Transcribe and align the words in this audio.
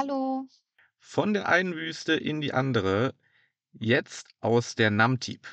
Hallo. 0.00 0.46
Von 0.98 1.34
der 1.34 1.46
einen 1.46 1.74
Wüste 1.74 2.14
in 2.14 2.40
die 2.40 2.54
andere, 2.54 3.12
jetzt 3.74 4.28
aus 4.40 4.74
der 4.74 4.90
Namtib. 4.90 5.46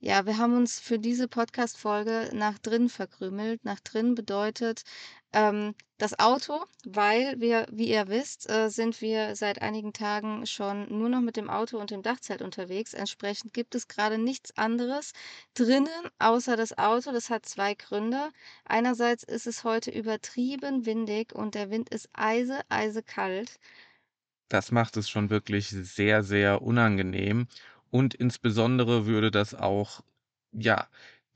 Ja, 0.00 0.26
wir 0.26 0.36
haben 0.36 0.56
uns 0.56 0.80
für 0.80 0.98
diese 0.98 1.28
Podcast-Folge 1.28 2.30
nach 2.32 2.58
drin 2.58 2.88
verkrümelt. 2.88 3.64
Nach 3.64 3.78
drin 3.78 4.16
bedeutet 4.16 4.82
ähm, 5.34 5.74
das 5.98 6.18
Auto, 6.18 6.64
weil 6.84 7.40
wir, 7.40 7.66
wie 7.70 7.88
ihr 7.88 8.08
wisst, 8.08 8.48
äh, 8.50 8.68
sind 8.68 9.00
wir 9.00 9.36
seit 9.36 9.62
einigen 9.62 9.92
Tagen 9.92 10.46
schon 10.46 10.88
nur 10.96 11.08
noch 11.08 11.20
mit 11.20 11.36
dem 11.36 11.50
Auto 11.50 11.78
und 11.78 11.90
dem 11.90 12.02
Dachzelt 12.02 12.42
unterwegs. 12.42 12.94
Entsprechend 12.94 13.52
gibt 13.52 13.74
es 13.74 13.88
gerade 13.88 14.18
nichts 14.18 14.56
anderes 14.56 15.12
drinnen 15.54 15.88
außer 16.18 16.56
das 16.56 16.76
Auto. 16.78 17.12
Das 17.12 17.30
hat 17.30 17.46
zwei 17.46 17.74
Gründe. 17.74 18.30
Einerseits 18.64 19.24
ist 19.24 19.46
es 19.46 19.64
heute 19.64 19.90
übertrieben 19.90 20.86
windig 20.86 21.34
und 21.34 21.54
der 21.54 21.70
Wind 21.70 21.90
ist 21.90 22.08
eise, 22.12 22.60
eise 22.68 23.02
kalt. 23.02 23.58
Das 24.48 24.72
macht 24.72 24.96
es 24.96 25.08
schon 25.08 25.30
wirklich 25.30 25.68
sehr, 25.68 26.22
sehr 26.22 26.62
unangenehm. 26.62 27.46
Und 27.90 28.14
insbesondere 28.14 29.06
würde 29.06 29.30
das 29.30 29.54
auch, 29.54 30.02
ja, 30.52 30.88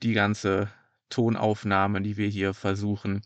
die 0.03 0.13
ganze 0.13 0.69
Tonaufnahme, 1.09 2.01
die 2.01 2.17
wir 2.17 2.27
hier 2.27 2.53
versuchen, 2.53 3.21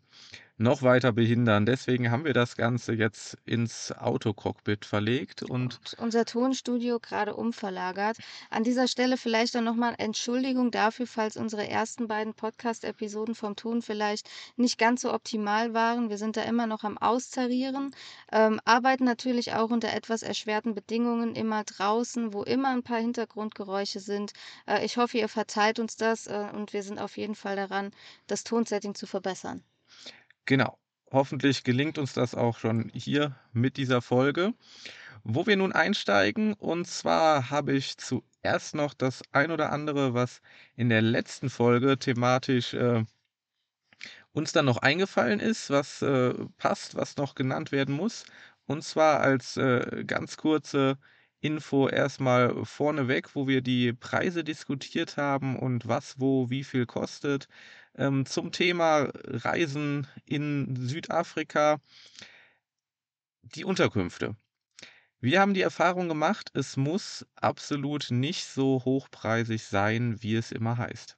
noch 0.58 0.84
weiter 0.84 1.12
behindern. 1.12 1.66
Deswegen 1.66 2.12
haben 2.12 2.26
wir 2.26 2.34
das 2.34 2.56
Ganze 2.56 2.94
jetzt 2.94 3.38
ins 3.46 3.92
Autocockpit 3.92 4.86
verlegt 4.86 5.44
und 5.44 5.64
und 5.64 5.96
unser 6.00 6.26
Tonstudio 6.26 7.00
gerade 7.00 7.36
umverlagert. 7.36 8.18
An 8.50 8.64
dieser 8.64 8.88
Stelle 8.88 9.18
vielleicht 9.18 9.56
dann 9.56 9.64
nochmal 9.64 9.96
Entschuldigung 9.98 10.72
dafür, 10.72 11.08
falls 11.08 11.38
unsere 11.38 11.68
ersten 11.68 12.08
beiden 12.08 12.34
Podcast-Episoden 12.34 13.34
vom 13.34 13.56
Ton 13.56 13.82
vielleicht 13.82 14.30
nicht 14.58 14.78
ganz 14.78 15.02
so 15.02 15.14
optimal 15.14 15.74
waren. 15.74 16.10
Wir 16.10 16.18
sind 16.18 16.38
da 16.38 16.44
immer 16.44 16.68
noch 16.68 16.84
am 16.84 16.98
Austarieren, 16.98 17.96
ähm, 18.32 18.60
arbeiten 18.66 19.06
natürlich 19.06 19.54
auch 19.54 19.70
unter 19.72 19.94
etwas 19.94 20.22
erschwerten 20.22 20.76
Bedingungen, 20.76 21.36
immer 21.36 21.64
draußen, 21.64 22.34
wo 22.34 22.44
immer 22.44 22.70
ein 22.70 22.84
paar 22.84 23.00
Hintergrundgeräusche 23.00 24.00
sind. 24.00 24.34
Äh, 24.68 24.86
ich 24.86 24.98
hoffe, 24.98 25.18
ihr 25.18 25.30
verzeiht 25.30 25.80
uns 25.80 25.96
das 25.96 26.28
äh, 26.28 26.48
und 26.54 26.74
wir 26.74 26.84
sind 26.84 27.00
auf 27.00 27.18
jeden 27.18 27.36
Fall 27.36 27.56
daran, 27.56 27.92
das 28.28 28.44
Tonsetting 28.44 28.96
zu 28.96 29.08
verbessern. 29.08 29.64
Genau, 30.46 30.78
hoffentlich 31.12 31.64
gelingt 31.64 31.98
uns 31.98 32.14
das 32.14 32.36
auch 32.36 32.58
schon 32.60 32.92
hier 32.94 33.36
mit 33.54 33.78
dieser 33.78 34.02
Folge. 34.02 34.54
Wo 35.24 35.46
wir 35.48 35.56
nun 35.58 35.72
einsteigen, 35.72 36.54
und 36.54 36.86
zwar 36.88 37.50
habe 37.50 37.74
ich 37.74 37.98
zuerst 37.98 38.76
noch 38.76 38.94
das 38.94 39.24
ein 39.32 39.52
oder 39.52 39.72
andere, 39.72 40.14
was 40.14 40.42
in 40.76 40.90
der 40.90 41.02
letzten 41.02 41.50
Folge 41.50 41.98
thematisch 41.98 42.74
äh, 42.74 43.06
uns 44.34 44.52
dann 44.52 44.66
noch 44.66 44.78
eingefallen 44.80 45.40
ist, 45.40 45.70
was 45.70 46.02
äh, 46.02 46.34
passt, 46.58 46.96
was 46.96 47.18
noch 47.18 47.36
genannt 47.36 47.72
werden 47.72 47.96
muss. 47.96 48.26
Und 48.66 48.84
zwar 48.84 49.22
als 49.22 49.58
äh, 49.58 50.04
ganz 50.06 50.38
kurze 50.38 50.98
Info 51.40 51.90
erstmal 51.90 52.66
vorneweg, 52.66 53.36
wo 53.36 53.48
wir 53.48 53.62
die 53.62 53.94
Preise 53.94 54.44
diskutiert 54.44 55.18
haben 55.18 55.58
und 55.58 55.88
was, 55.88 56.20
wo, 56.20 56.50
wie 56.50 56.64
viel 56.64 56.86
kostet. 56.86 57.48
Ähm, 57.96 58.26
zum 58.26 58.52
Thema 58.52 59.10
Reisen 59.26 60.08
in 60.26 60.76
Südafrika, 60.88 61.80
die 63.44 63.66
Unterkünfte. 63.66 64.36
Wir 65.20 65.40
haben 65.40 65.54
die 65.54 65.62
Erfahrung 65.62 66.10
gemacht, 66.10 66.50
es 66.54 66.76
muss 66.76 67.26
absolut 67.36 68.12
nicht 68.12 68.46
so 68.46 68.84
hochpreisig 68.84 69.64
sein, 69.64 70.22
wie 70.22 70.36
es 70.36 70.52
immer 70.52 70.78
heißt. 70.78 71.18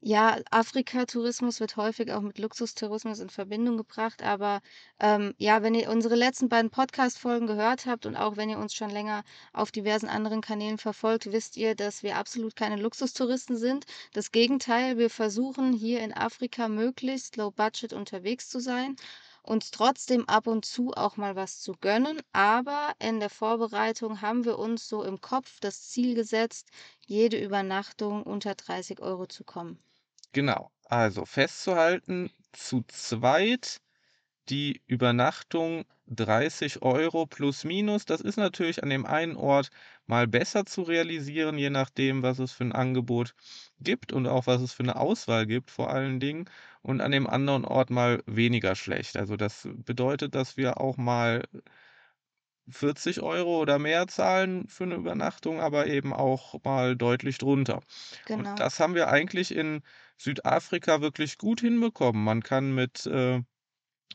Ja, 0.00 0.38
Afrika-Tourismus 0.52 1.58
wird 1.58 1.76
häufig 1.76 2.12
auch 2.12 2.20
mit 2.20 2.38
Luxustourismus 2.38 3.18
in 3.18 3.30
Verbindung 3.30 3.76
gebracht, 3.76 4.22
aber 4.22 4.60
ähm, 5.00 5.34
ja, 5.38 5.62
wenn 5.62 5.74
ihr 5.74 5.90
unsere 5.90 6.14
letzten 6.14 6.48
beiden 6.48 6.70
Podcast-Folgen 6.70 7.48
gehört 7.48 7.84
habt 7.84 8.06
und 8.06 8.14
auch 8.16 8.36
wenn 8.36 8.48
ihr 8.48 8.58
uns 8.58 8.74
schon 8.74 8.90
länger 8.90 9.24
auf 9.52 9.72
diversen 9.72 10.08
anderen 10.08 10.40
Kanälen 10.40 10.78
verfolgt, 10.78 11.32
wisst 11.32 11.56
ihr, 11.56 11.74
dass 11.74 12.04
wir 12.04 12.16
absolut 12.16 12.54
keine 12.54 12.76
Luxustouristen 12.76 13.56
sind. 13.56 13.86
Das 14.12 14.30
Gegenteil, 14.30 14.98
wir 14.98 15.10
versuchen 15.10 15.72
hier 15.72 16.00
in 16.00 16.12
Afrika 16.12 16.68
möglichst 16.68 17.36
low 17.36 17.50
budget 17.50 17.92
unterwegs 17.92 18.48
zu 18.48 18.60
sein, 18.60 18.94
uns 19.42 19.72
trotzdem 19.72 20.28
ab 20.28 20.46
und 20.46 20.64
zu 20.64 20.92
auch 20.92 21.16
mal 21.16 21.34
was 21.34 21.60
zu 21.60 21.72
gönnen, 21.80 22.20
aber 22.32 22.92
in 23.00 23.18
der 23.18 23.30
Vorbereitung 23.30 24.20
haben 24.22 24.44
wir 24.44 24.58
uns 24.60 24.88
so 24.88 25.02
im 25.02 25.20
Kopf 25.20 25.58
das 25.60 25.88
Ziel 25.88 26.14
gesetzt, 26.14 26.68
jede 27.04 27.38
Übernachtung 27.42 28.22
unter 28.22 28.54
30 28.54 29.00
Euro 29.00 29.26
zu 29.26 29.42
kommen. 29.44 29.82
Genau, 30.32 30.70
also 30.86 31.24
festzuhalten, 31.24 32.30
zu 32.52 32.82
zweit 32.88 33.78
die 34.50 34.82
Übernachtung 34.86 35.84
30 36.06 36.82
Euro 36.82 37.26
plus 37.26 37.64
minus. 37.64 38.04
Das 38.06 38.20
ist 38.22 38.36
natürlich 38.38 38.82
an 38.82 38.90
dem 38.90 39.06
einen 39.06 39.36
Ort 39.36 39.70
mal 40.06 40.26
besser 40.28 40.66
zu 40.66 40.82
realisieren, 40.82 41.58
je 41.58 41.70
nachdem, 41.70 42.22
was 42.22 42.38
es 42.40 42.52
für 42.52 42.64
ein 42.64 42.72
Angebot 42.72 43.34
gibt 43.80 44.12
und 44.12 44.26
auch 44.28 44.46
was 44.46 44.62
es 44.62 44.72
für 44.74 44.84
eine 44.84 44.96
Auswahl 44.96 45.46
gibt, 45.46 45.70
vor 45.70 45.90
allen 45.90 46.20
Dingen. 46.20 46.46
Und 46.82 47.00
an 47.02 47.12
dem 47.12 47.26
anderen 47.28 47.64
Ort 47.64 47.90
mal 47.90 48.22
weniger 48.26 48.76
schlecht. 48.76 49.16
Also 49.16 49.36
das 49.36 49.68
bedeutet, 49.72 50.34
dass 50.34 50.56
wir 50.56 50.80
auch 50.80 50.96
mal 50.98 51.44
40 52.70 53.20
Euro 53.22 53.60
oder 53.60 53.78
mehr 53.78 54.06
zahlen 54.08 54.68
für 54.68 54.84
eine 54.84 54.96
Übernachtung, 54.96 55.60
aber 55.60 55.86
eben 55.86 56.12
auch 56.12 56.62
mal 56.64 56.96
deutlich 56.96 57.38
drunter. 57.38 57.80
Und 58.30 58.48
Genau. 58.48 58.60
das 58.60 58.78
haben 58.80 58.94
wir 58.94 59.08
eigentlich 59.08 59.54
in 59.54 59.82
Südafrika 60.18 61.00
wirklich 61.00 61.38
gut 61.38 61.60
hinbekommen. 61.60 62.22
Man 62.22 62.42
kann 62.42 62.74
mit 62.74 63.06
äh, 63.06 63.42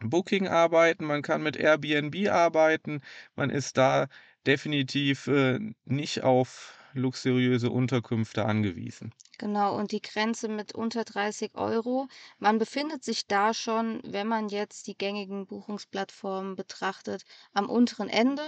Booking 0.01 0.47
arbeiten, 0.47 1.05
man 1.05 1.21
kann 1.21 1.41
mit 1.43 1.55
Airbnb 1.55 2.29
arbeiten. 2.29 3.01
Man 3.35 3.49
ist 3.49 3.77
da 3.77 4.07
definitiv 4.45 5.27
äh, 5.27 5.59
nicht 5.85 6.23
auf 6.23 6.77
luxuriöse 6.93 7.69
Unterkünfte 7.71 8.45
angewiesen. 8.45 9.13
Genau, 9.39 9.75
und 9.75 9.91
die 9.91 10.01
Grenze 10.01 10.47
mit 10.47 10.75
unter 10.75 11.03
30 11.03 11.55
Euro. 11.55 12.07
Man 12.37 12.59
befindet 12.59 13.03
sich 13.03 13.25
da 13.27 13.53
schon, 13.53 13.99
wenn 14.03 14.27
man 14.27 14.47
jetzt 14.47 14.87
die 14.87 14.97
gängigen 14.97 15.47
Buchungsplattformen 15.47 16.55
betrachtet, 16.55 17.23
am 17.53 17.67
unteren 17.69 18.09
Ende. 18.09 18.43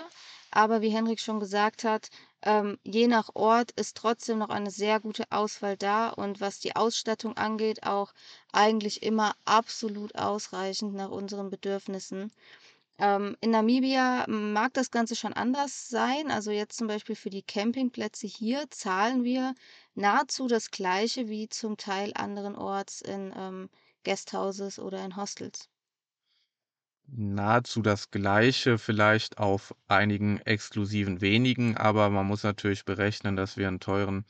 Aber 0.51 0.81
wie 0.81 0.89
Henrik 0.89 1.19
schon 1.19 1.39
gesagt 1.39 1.83
hat, 1.83 2.09
ähm, 2.45 2.77
je 2.83 3.07
nach 3.07 3.29
Ort 3.33 3.71
ist 3.71 3.97
trotzdem 3.97 4.37
noch 4.37 4.49
eine 4.49 4.71
sehr 4.71 4.99
gute 4.99 5.25
Auswahl 5.31 5.77
da 5.77 6.09
und 6.09 6.39
was 6.41 6.59
die 6.59 6.75
Ausstattung 6.75 7.35
angeht, 7.37 7.83
auch 7.83 8.13
eigentlich 8.53 9.03
immer 9.03 9.35
absolut 9.45 10.15
ausreichend 10.15 10.93
nach 10.93 11.09
unseren 11.09 11.49
Bedürfnissen. 11.49 12.31
Ähm, 12.97 13.35
in 13.41 13.51
Namibia 13.51 14.25
mag 14.27 14.73
das 14.73 14.91
Ganze 14.91 15.15
schon 15.15 15.33
anders 15.33 15.89
sein. 15.89 16.31
Also 16.31 16.51
jetzt 16.51 16.77
zum 16.77 16.87
Beispiel 16.87 17.15
für 17.15 17.29
die 17.29 17.43
Campingplätze 17.43 18.27
hier 18.27 18.65
zahlen 18.71 19.23
wir 19.23 19.53
nahezu 19.95 20.47
das 20.47 20.71
Gleiche 20.71 21.27
wie 21.27 21.49
zum 21.49 21.77
Teil 21.77 22.11
anderenorts 22.15 23.01
in 23.01 23.33
ähm, 23.35 23.69
Guesthouses 24.05 24.79
oder 24.79 25.03
in 25.03 25.15
Hostels. 25.17 25.69
Nahezu 27.07 27.81
das 27.81 28.11
Gleiche, 28.11 28.77
vielleicht 28.77 29.37
auf 29.37 29.75
einigen 29.87 30.39
exklusiven 30.39 31.21
wenigen, 31.21 31.77
aber 31.77 32.09
man 32.09 32.25
muss 32.25 32.43
natürlich 32.43 32.85
berechnen, 32.85 33.35
dass 33.35 33.57
wir 33.57 33.67
einen 33.67 33.79
teuren 33.79 34.25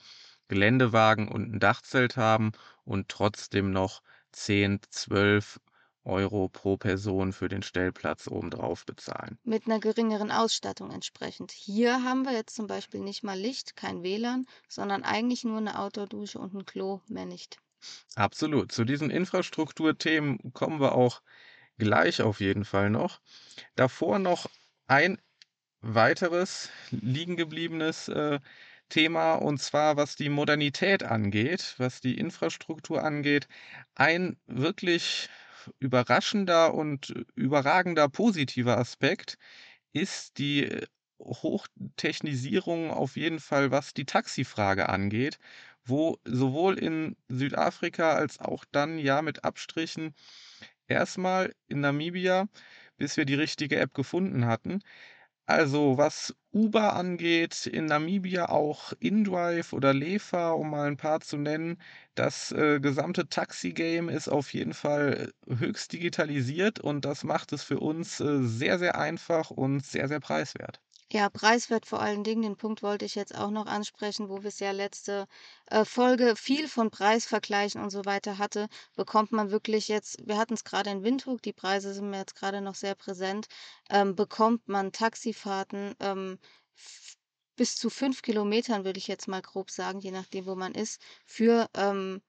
Geländewagen 0.47 1.27
und 1.27 1.53
ein 1.53 1.59
Dachzelt 1.59 2.17
haben 2.17 2.51
und 2.83 3.09
trotzdem 3.09 3.71
noch 3.71 4.01
10, 4.33 4.81
12 4.89 5.59
Euro 6.03 6.49
pro 6.49 6.77
Person 6.77 7.33
für 7.33 7.47
den 7.49 7.63
Stellplatz 7.63 8.27
obendrauf 8.27 8.85
bezahlen. 8.85 9.39
Mit 9.43 9.65
einer 9.65 9.79
geringeren 9.79 10.31
Ausstattung 10.31 10.91
entsprechend. 10.91 11.51
Hier 11.51 12.03
haben 12.03 12.23
wir 12.23 12.33
jetzt 12.33 12.55
zum 12.55 12.67
Beispiel 12.67 12.99
nicht 12.99 13.23
mal 13.23 13.37
Licht, 13.39 13.75
kein 13.75 14.03
WLAN, 14.03 14.45
sondern 14.67 15.03
eigentlich 15.03 15.43
nur 15.43 15.57
eine 15.57 15.79
Outdoor-Dusche 15.79 16.37
und 16.37 16.53
ein 16.53 16.65
Klo, 16.65 17.01
mehr 17.07 17.25
nicht. 17.25 17.57
Absolut. 18.15 18.71
Zu 18.71 18.83
diesen 18.83 19.09
Infrastrukturthemen 19.09 20.53
kommen 20.53 20.79
wir 20.79 20.93
auch 20.93 21.21
gleich 21.77 22.21
auf 22.21 22.39
jeden 22.39 22.65
Fall 22.65 22.89
noch. 22.89 23.21
Davor 23.75 24.19
noch 24.19 24.47
ein 24.87 25.19
weiteres 25.81 26.69
liegen 26.91 27.37
gebliebenes 27.37 28.07
äh, 28.09 28.39
Thema 28.89 29.35
und 29.35 29.59
zwar 29.61 29.97
was 29.97 30.15
die 30.15 30.29
Modernität 30.29 31.03
angeht, 31.03 31.75
was 31.77 32.01
die 32.01 32.17
Infrastruktur 32.17 33.03
angeht. 33.03 33.47
Ein 33.95 34.37
wirklich 34.47 35.29
überraschender 35.79 36.73
und 36.73 37.13
überragender 37.35 38.09
positiver 38.09 38.77
Aspekt 38.77 39.37
ist 39.93 40.37
die 40.37 40.69
Hochtechnisierung 41.19 42.91
auf 42.91 43.15
jeden 43.15 43.39
Fall, 43.39 43.71
was 43.71 43.93
die 43.93 44.05
Taxifrage 44.05 44.89
angeht, 44.89 45.39
wo 45.85 46.19
sowohl 46.25 46.77
in 46.77 47.15
Südafrika 47.29 48.13
als 48.13 48.39
auch 48.39 48.65
dann 48.71 48.99
ja 48.99 49.21
mit 49.21 49.43
Abstrichen 49.43 50.13
erstmal 50.87 51.53
in 51.67 51.81
Namibia, 51.81 52.47
bis 52.97 53.17
wir 53.17 53.25
die 53.25 53.35
richtige 53.35 53.77
App 53.79 53.93
gefunden 53.93 54.45
hatten, 54.45 54.81
Also, 55.47 55.97
was 55.97 56.35
Uber 56.53 56.93
angeht, 56.95 57.67
in 57.67 57.85
Namibia 57.85 58.49
auch 58.49 58.93
inDrive 58.99 59.73
oder 59.73 59.93
Lefa, 59.93 60.51
um 60.51 60.71
mal 60.71 60.87
'n 60.87 60.97
paar 60.97 61.21
zu 61.21 61.37
nennen. 61.37 61.77
Das, 62.15 62.51
äh, 62.51 62.79
gesamte 62.79 63.27
Taxi-Game 63.29 64.09
ist 64.09 64.27
auf 64.29 64.53
jeden 64.53 64.73
Fall 64.73 65.33
höchst 65.47 65.93
digitalisiert 65.93 66.79
und 66.79 67.05
das 67.05 67.23
macht 67.23 67.53
es 67.53 67.63
für 67.63 67.79
uns, 67.79 68.19
äh, 68.21 68.43
sehr, 68.43 68.79
sehr 68.79 68.97
einfach 68.99 69.51
und 69.51 69.85
sehr, 69.85 70.07
sehr 70.07 70.19
preiswert. 70.19 70.81
Ja, 71.11 71.29
preiswert 71.29 71.85
vor 71.85 71.99
allen 72.01 72.23
Dingen, 72.23 72.41
den 72.41 72.57
Punkt 72.57 72.81
wollte 72.83 73.05
ich 73.05 73.13
jetzt 73.15 73.35
auch 73.35 73.49
noch 73.51 73.65
ansprechen, 73.67 74.27
wo 74.29 74.41
wir's 74.43 74.59
ja 74.59 74.71
letzte, 74.71 75.27
äh, 75.67 75.85
Folge 75.85 76.35
viel 76.35 76.67
von 76.67 76.89
Preisvergleichen 76.89 77.79
und 77.81 77.91
so 77.91 78.05
weiter 78.05 78.37
hatte, 78.39 78.67
bekommt 78.95 79.31
man 79.31 79.51
wirklich 79.51 79.87
jetzt 79.87 80.17
wir 80.27 80.37
hatten's 80.37 80.63
grade 80.63 80.89
in 80.89 81.03
Windhoek, 81.03 81.41
die 81.43 81.53
Preise 81.53 81.93
sind 81.93 82.09
mir 82.09 82.17
jetzt 82.19 82.35
grade 82.35 82.59
noch 82.61 82.73
sehr 82.75 82.95
präsent, 82.95 83.45
ähm, 83.91 84.15
bekommt 84.15 84.67
man 84.67 84.91
Taxifahrten, 84.91 85.93
ähm, 85.99 86.39
bis 87.57 87.75
zu 87.75 87.89
5 87.89 88.21
Kilometern, 88.21 88.85
würde 88.85 88.97
ich 88.97 89.07
jetzt 89.07 89.27
mal 89.27 89.41
grob 89.41 89.69
sagen, 89.71 89.99
je 89.99 90.11
nachdem, 90.11 90.45
wo 90.45 90.55
man 90.55 90.73
ist, 90.73 91.01
für, 91.25 91.69
ähm, 91.75 92.21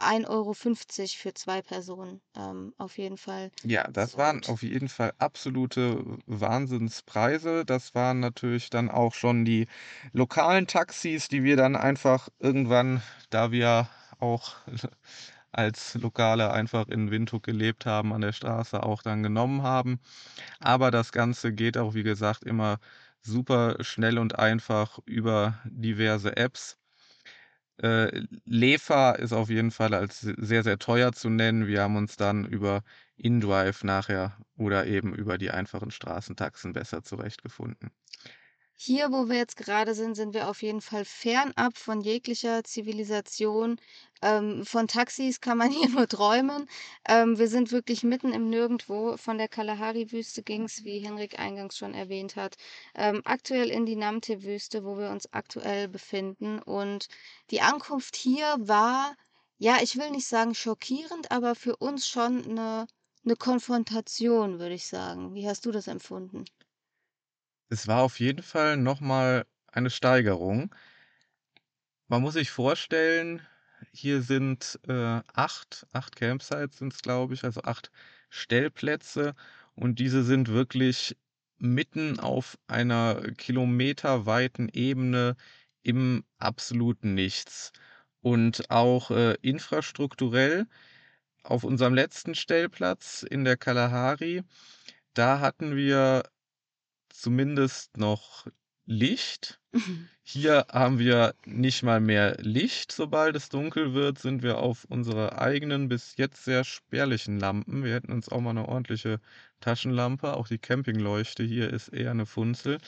1,50 0.00 1.16
€ 1.16 1.18
für 1.22 1.34
2 1.34 1.62
Personen, 1.62 2.22
ähm, 2.36 2.74
auf 2.78 2.98
jeden 2.98 3.16
Fall 3.18 3.50
Ja, 3.64 3.88
das 3.90 4.16
sehr 4.16 4.16
waren 4.16 4.44
auf 4.46 4.62
jeden 4.62 4.88
Fall 4.88 5.12
absolute 5.18 6.18
Wahnsinnspreise. 6.26 7.64
Das 7.64 7.92
waren 7.94 8.20
natürlich 8.20 8.70
dann 8.70 8.88
auch 8.88 9.14
schon 9.14 9.44
die 9.44 9.66
lokalen 10.12 10.68
Taxis, 10.68 11.26
die 11.28 11.42
wir 11.42 11.56
dann 11.56 11.74
einfach 11.74 12.28
irgendwann, 12.38 13.02
da 13.30 13.50
wir 13.50 13.88
auch 14.20 14.54
als 15.52 15.94
Lokale 15.94 16.52
einfach 16.52 16.86
in 16.88 17.10
Windhoek 17.10 17.42
gelebt 17.42 17.84
haben, 17.86 18.12
an 18.12 18.20
der 18.20 18.32
Straße 18.32 18.80
auch 18.82 19.02
dann 19.02 19.22
genommen 19.24 19.62
haben. 19.62 19.98
Aber 20.60 20.90
das 20.92 21.12
Ganze 21.12 21.52
geht 21.52 21.78
auch, 21.78 21.94
wie 21.94 22.04
gesagt, 22.04 22.44
immer 22.44 22.78
super 23.22 23.76
schnell 23.84 24.18
und 24.18 24.38
einfach 24.38 24.98
über 25.06 25.58
diverse 25.64 26.36
Apps. 26.36 26.78
Äh, 27.82 28.22
Lefa 28.44 29.12
ist 29.12 29.32
auf 29.32 29.50
jeden 29.50 29.70
Fall 29.70 29.94
als 29.94 30.20
sehr, 30.20 30.62
sehr 30.64 30.78
teuer 30.78 31.12
zu 31.12 31.28
nennen. 31.30 31.66
Wir 31.66 31.82
haben 31.82 31.96
uns 31.96 32.16
dann 32.16 32.44
über 32.44 32.82
inDrive 33.16 33.84
nachher 33.84 34.36
oder 34.56 34.86
eben 34.86 35.14
über 35.14 35.38
die 35.38 35.50
einfachen 35.50 35.90
Straßentaxen 35.90 36.72
besser 36.72 37.02
zurechtgefunden. 37.04 37.90
Hier, 38.80 39.10
wo 39.12 39.28
wir 39.28 39.36
jetzt 39.36 39.56
grade 39.56 39.92
sind, 39.94 40.14
sind 40.14 40.32
wir 40.34 40.48
auf 40.48 40.62
jeden 40.62 40.80
Fall 40.80 41.04
fernab 41.04 41.76
von 41.76 42.00
jeglicher 42.00 42.62
Zivilisation. 42.64 43.76
Ähm, 44.22 44.64
von 44.64 44.86
Taxis 44.88 45.40
kann 45.40 45.58
man 45.58 45.70
hier 45.72 45.88
nur 45.90 46.06
träumen. 46.08 46.66
Ähm, 47.08 47.38
wir 47.38 47.48
sind 47.48 47.72
wirklich 47.72 48.04
mitten 48.04 48.32
im 48.32 48.48
Nirgendwo. 48.48 49.16
Von 49.16 49.36
der 49.36 49.48
Kalahari-Wüste 49.48 50.42
ging's, 50.44 50.84
wie 50.84 51.00
Henrik 51.00 51.38
eingangs 51.40 51.76
schon 51.76 51.92
erwähnt 51.92 52.36
hat, 52.36 52.54
ähm, 52.94 53.20
aktuell 53.24 53.68
in 53.70 53.84
die 53.84 53.96
Namib-Wüste, 53.96 54.84
wo 54.84 54.96
wir 54.96 55.10
uns 55.10 55.30
aktuell 55.32 55.88
befinden. 55.88 56.60
Und 56.62 57.08
die 57.50 57.60
Ankunft 57.60 58.14
hier 58.16 58.54
war, 58.60 59.14
ja, 59.58 59.78
ich 59.82 59.96
will 59.98 60.10
nicht 60.10 60.26
sagen 60.28 60.54
schockierend, 60.54 61.30
aber 61.32 61.54
für 61.56 61.76
uns 61.76 62.06
schon 62.08 62.42
'ne 62.54 62.86
'ne 63.24 63.34
Konfrontation, 63.36 64.58
würde 64.60 64.74
ich 64.74 64.86
sagen. 64.86 65.34
Wie 65.34 65.48
hast 65.48 65.66
du 65.66 65.72
das 65.72 65.88
empfunden? 65.88 66.44
Es 67.70 67.86
war 67.86 68.02
auf 68.02 68.18
jeden 68.18 68.42
Fall 68.42 68.76
noch 68.78 69.00
mal 69.00 69.44
eine 69.66 69.90
Steigerung. 69.90 70.74
Man 72.10 72.22
muss 72.22 72.34
sich 72.34 72.50
vorstellen, 72.50 73.42
hier 73.92 74.22
sind, 74.22 74.78
äh, 74.88 75.20
8 75.34 75.86
8 75.92 76.16
Campsites 76.16 76.78
sind's, 76.78 77.02
glaube 77.02 77.34
ich, 77.34 77.44
also 77.44 77.62
8 77.62 77.90
Stellplätze 78.30 79.34
und 79.74 79.98
diese 79.98 80.22
sind 80.24 80.48
wirklich 80.48 81.16
mitten 81.58 82.18
auf 82.18 82.58
einer 82.66 83.20
kilometerweiten 83.36 84.68
Ebene 84.70 85.36
im 85.82 86.24
absoluten 86.38 87.14
Nichts. 87.14 87.72
Und 88.20 88.70
auch, 88.70 89.10
äh, 89.10 89.34
infrastrukturell 89.42 90.66
auf 91.44 91.64
unserem 91.64 91.94
letzten 91.94 92.34
Stellplatz 92.34 93.22
in 93.24 93.44
der 93.44 93.56
Kalahari, 93.58 94.42
da 95.14 95.40
hatten 95.40 95.76
wir 95.76 96.24
zumindest 97.20 97.96
noch 97.96 98.46
Licht. 98.86 99.60
Hier 100.22 100.66
haben 100.70 100.98
wir 100.98 101.34
nicht 101.46 101.82
mal 101.82 102.00
mehr 102.00 102.36
Licht. 102.40 102.92
Sobald 102.92 103.36
es 103.36 103.48
dunkel 103.50 103.94
wird, 103.94 104.18
sind 104.18 104.42
wir 104.42 104.58
auf 104.58 104.84
unsere 104.88 105.38
eigenen, 105.40 105.88
bis 105.88 106.16
jetzt 106.16 106.44
sehr 106.44 106.64
spärlichen 106.64 107.38
Lampen. 107.40 107.84
Wir 107.84 107.94
hätten 107.94 108.12
uns 108.12 108.28
auch 108.30 108.40
mal 108.40 108.52
'ne 108.54 108.66
ordentliche 108.68 109.20
Taschenlampe 109.60 110.34
auch 110.36 110.48
die 110.48 110.58
Campingleuchte 110.58 111.44
hier 111.44 111.70
ist 111.72 111.88
eher 111.88 112.14
'ne 112.14 112.26
Funzel. 112.26 112.78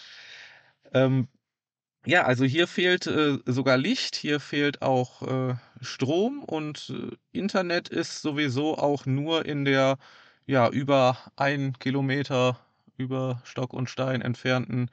Ähm, 0.94 1.28
ja, 2.06 2.24
also 2.24 2.44
hier 2.46 2.68
fehlt, 2.68 3.06
äh, 3.08 3.38
sogar 3.46 3.78
Licht, 3.78 4.16
hier 4.16 4.40
fehlt 4.40 4.82
auch, 4.82 5.22
äh, 5.22 5.56
Strom 5.82 6.44
und, 6.44 6.90
äh, 6.90 7.16
Internet 7.38 7.88
ist 7.90 8.22
sowieso 8.22 8.78
auch 8.78 9.06
nur 9.06 9.46
in 9.46 9.64
der, 9.66 9.98
ja, 10.46 10.68
über 10.70 11.18
1 11.36 11.74
Kilometer 11.80 12.58
über 13.00 13.40
Stock 13.44 13.72
und 13.72 13.90
Stein 13.90 14.22
entfernten, 14.22 14.90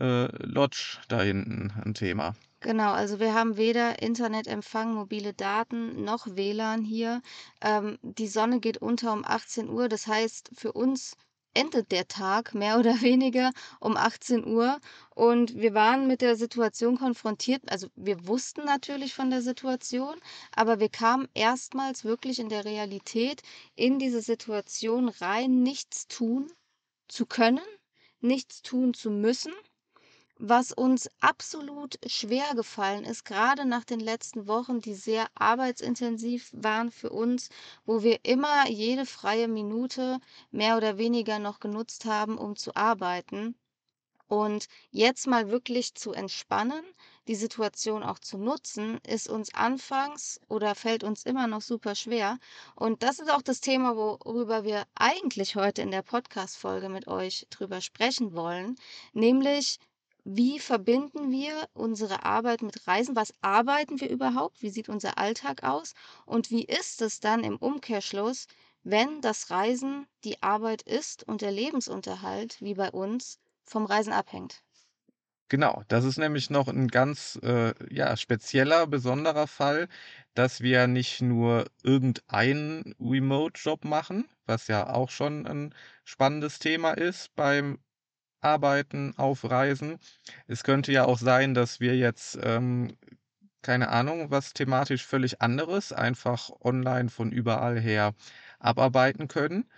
äh, 0.00 0.26
Lodge 0.46 0.98
da 1.08 1.22
hinten 1.22 1.72
'n 1.84 1.94
Thema. 1.94 2.34
Genau, 2.62 2.92
also 2.92 3.18
wir 3.20 3.32
haben 3.32 3.56
weder 3.56 4.02
Internetempfang, 4.02 4.92
mobile 4.92 5.32
Daten 5.32 6.04
noch 6.04 6.26
WLAN 6.36 6.84
hier. 6.84 7.22
Ähm, 7.62 7.98
die 8.02 8.28
Sonne 8.28 8.60
geht 8.60 8.76
unter 8.76 9.14
um 9.14 9.24
18:00. 9.24 9.88
Das 9.88 10.06
heißt, 10.06 10.50
für 10.54 10.72
uns 10.72 11.14
endet 11.54 11.90
der 11.90 12.06
Tag 12.06 12.54
mehr 12.54 12.78
oder 12.78 12.92
weniger 13.00 13.52
um 13.80 13.96
18:00 13.96 14.78
und 15.14 15.54
wir 15.56 15.72
waren 15.72 16.06
mit 16.06 16.20
der 16.20 16.36
Situation 16.36 16.98
konfrontiert 16.98 17.62
also, 17.70 17.88
wir 17.96 18.26
wussten 18.28 18.64
natürlich 18.66 19.14
von 19.14 19.30
der 19.30 19.40
Situation, 19.40 20.16
aber 20.54 20.78
wir 20.80 20.90
kamen 20.90 21.28
erstmals 21.32 22.04
wirklich 22.04 22.38
in 22.38 22.50
der 22.50 22.66
Realität 22.66 23.40
in 23.74 23.98
diese 23.98 24.20
Situation 24.20 25.08
rein, 25.08 25.62
nichts 25.62 26.06
tun 26.08 26.52
zu 27.10 27.26
können, 27.26 27.60
nichts 28.20 28.62
tun 28.62 28.94
zu 28.94 29.10
müssen, 29.10 29.52
was 30.42 30.72
uns 30.72 31.10
absolut 31.20 31.98
schwergefallen 32.06 33.04
ist, 33.04 33.24
grade 33.26 33.66
nach 33.66 33.84
den 33.84 34.00
letzten 34.00 34.46
Wochen, 34.46 34.80
die 34.80 34.94
sehr 34.94 35.26
arbeitsintensiv 35.34 36.50
waren 36.52 36.90
für 36.90 37.10
uns, 37.10 37.50
wo 37.84 38.02
wir 38.02 38.24
immer 38.24 38.66
jede 38.68 39.04
freie 39.04 39.48
Minute 39.48 40.18
mehr 40.50 40.78
oder 40.78 40.96
weniger 40.96 41.38
noch 41.38 41.60
genutzt 41.60 42.06
haben, 42.06 42.38
um 42.38 42.56
zu 42.56 42.74
arbeiten. 42.74 43.54
Und 44.30 44.68
jetzt 44.92 45.26
mal 45.26 45.50
wirklich 45.50 45.96
zu 45.96 46.12
entspannen, 46.12 46.84
die 47.26 47.34
Situation 47.34 48.04
auch 48.04 48.20
zu 48.20 48.38
nutzen, 48.38 49.00
ist 49.04 49.28
uns 49.28 49.52
anfangs 49.54 50.40
oder 50.48 50.76
fällt 50.76 51.02
uns 51.02 51.24
immer 51.24 51.48
noch 51.48 51.62
super 51.62 51.96
schwer. 51.96 52.38
Und 52.76 53.02
das 53.02 53.18
ist 53.18 53.28
auch 53.28 53.42
das 53.42 53.60
Thema, 53.60 53.96
worüber 53.96 54.62
wir 54.62 54.84
eigentlich 54.94 55.56
heute 55.56 55.82
in 55.82 55.90
der 55.90 56.02
Podcast-Folge 56.02 56.88
mit 56.88 57.08
euch 57.08 57.48
drüber 57.50 57.80
sprechen 57.80 58.32
wollen, 58.32 58.76
nämlich: 59.12 59.80
Wie 60.22 60.60
verbinden 60.60 61.32
wir 61.32 61.68
unsere 61.74 62.24
Arbeit 62.24 62.62
mit 62.62 62.86
Reisen? 62.86 63.16
Was 63.16 63.34
arbeiten 63.40 64.00
wir 64.00 64.10
überhaupt? 64.10 64.62
Wie 64.62 64.70
sieht 64.70 64.88
unser 64.88 65.18
Alltag 65.18 65.64
aus? 65.64 65.94
Und 66.24 66.52
wie 66.52 66.64
ist 66.64 67.02
es 67.02 67.18
dann 67.18 67.42
im 67.42 67.56
Umkehrschluss, 67.56 68.46
wenn 68.84 69.20
das 69.22 69.50
Reisen 69.50 70.06
die 70.22 70.40
Arbeit 70.40 70.82
ist 70.82 71.26
und 71.26 71.40
der 71.40 71.50
Lebensunterhalt, 71.50 72.60
wie 72.60 72.74
bei 72.74 72.92
uns, 72.92 73.40
vom 73.70 73.86
Reisen 73.86 74.12
abhängt? 74.12 74.62
Genau, 75.52 75.82
das 75.88 76.04
ist 76.04 76.16
nämlich 76.16 76.48
noch 76.48 76.68
'n 76.68 76.86
ganz, 76.86 77.36
äh, 77.42 77.74
ja, 77.92 78.16
spezieller, 78.16 78.86
besonderer 78.86 79.48
Fall, 79.48 79.88
dass 80.34 80.60
wir 80.60 80.86
nicht 80.86 81.22
nur 81.22 81.64
irgendeinen 81.82 82.94
Remote-Job 83.00 83.84
machen, 83.84 84.28
was 84.46 84.68
ja 84.68 84.88
auch 84.94 85.10
schon 85.10 85.46
'n 85.46 85.74
spannendes 86.04 86.60
Thema 86.60 86.92
ist 86.92 87.34
beim 87.34 87.80
Arbeiten 88.40 89.14
auf 89.18 89.44
Reisen. 89.50 89.98
Es 90.48 90.64
könnte 90.64 90.92
ja 90.92 91.04
auch 91.06 91.18
sein, 91.18 91.54
dass 91.54 91.80
wir 91.80 91.96
jetzt, 91.96 92.38
ähm, 92.42 92.96
keine 93.62 93.90
Ahnung, 93.90 94.30
was 94.30 94.54
thematisch 94.54 95.06
völlig 95.06 95.42
anderes 95.42 95.92
einfach 95.92 96.50
online 96.62 97.10
von 97.10 97.32
überall 97.32 97.80
her 97.80 98.14
abarbeiten 98.60 99.28
können, 99.28 99.70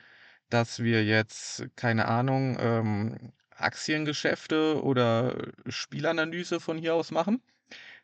dass 0.51 0.81
wir 0.83 1.05
jetzt, 1.05 1.67
keine 1.77 2.07
Ahnung, 2.09 2.57
ähm, 2.61 3.33
Aktiengeschäfte 3.62 4.83
oder 4.83 5.37
Spielanalyse 5.69 6.61
von 6.61 6.78
hier 6.78 6.95
aus 6.95 7.11
machen. 7.11 7.42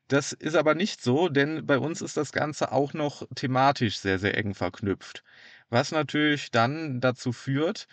Das 0.09 0.33
ist 0.33 0.57
aber 0.57 0.75
nicht 0.75 1.03
so, 1.03 1.29
denn 1.29 1.67
bei 1.67 1.79
uns 1.79 2.03
ist 2.03 2.17
das 2.17 2.33
Ganze 2.33 2.73
auch 2.73 2.95
noch 2.95 3.27
thematisch 3.35 3.99
sehr, 3.99 4.19
sehr 4.19 4.37
eng 4.39 4.55
verknüpft, 4.55 5.25
was 5.71 5.93
natürlich 5.93 6.51
dann 6.51 7.01
dazu 7.01 7.33
führt, 7.33 7.89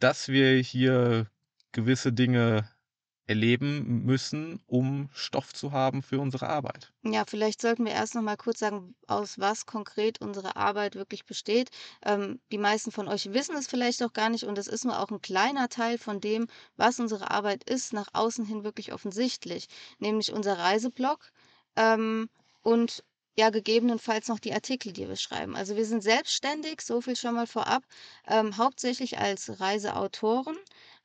dass 0.00 0.28
wir 0.28 0.58
hier 0.58 1.28
gewisse 1.72 2.12
Dinge 2.12 2.68
erleben 3.32 4.04
müssen, 4.04 4.62
um 4.66 5.08
Stoff 5.12 5.52
zu 5.54 5.72
haben 5.72 6.02
für 6.02 6.20
unsere 6.20 6.48
Arbeit. 6.48 6.92
Ja, 7.02 7.24
vielleicht 7.26 7.60
sollten 7.62 7.84
wir 7.84 7.92
erst 7.92 8.14
noch 8.14 8.22
mal 8.22 8.36
kurz 8.36 8.58
sagen, 8.58 8.94
aus 9.06 9.38
was 9.38 9.64
konkret 9.64 10.20
unsere 10.20 10.56
Arbeit 10.56 10.94
wirklich 10.94 11.24
besteht. 11.24 11.70
Ähm, 12.04 12.40
die 12.52 12.58
meisten 12.58 12.92
von 12.92 13.08
euch 13.08 13.32
wissen 13.32 13.56
es 13.56 13.66
vielleicht 13.66 14.02
auch 14.02 14.12
gar 14.12 14.28
nicht 14.28 14.44
und 14.44 14.58
es 14.58 14.66
ist 14.66 14.84
nur 14.84 14.98
auch 15.00 15.10
ein 15.10 15.22
kleiner 15.22 15.68
Teil 15.68 15.96
von 15.98 16.20
dem, 16.20 16.46
was 16.76 17.00
unsere 17.00 17.30
Arbeit 17.30 17.64
ist, 17.64 17.92
nach 17.92 18.08
außen 18.12 18.44
hin 18.44 18.64
wirklich 18.64 18.92
offensichtlich, 18.92 19.66
nämlich 19.98 20.32
unser 20.32 20.58
Reiseblog, 20.58 21.32
ähm, 21.76 22.28
und 22.62 23.02
ja, 23.36 23.48
gegebenenfalls 23.50 24.28
noch 24.28 24.38
die 24.38 24.52
Artikel, 24.52 24.92
die 24.92 25.08
wir 25.08 25.16
schreiben. 25.16 25.56
Also, 25.56 25.76
wir 25.76 25.86
sind 25.86 26.02
selbstständig, 26.02 26.82
so 26.82 27.00
viel 27.00 27.16
schon 27.16 27.34
mal 27.34 27.46
vorab, 27.46 27.82
ähm, 28.28 28.56
hauptsächlich 28.58 29.18
als 29.18 29.58
Reiseautoren, 29.60 30.56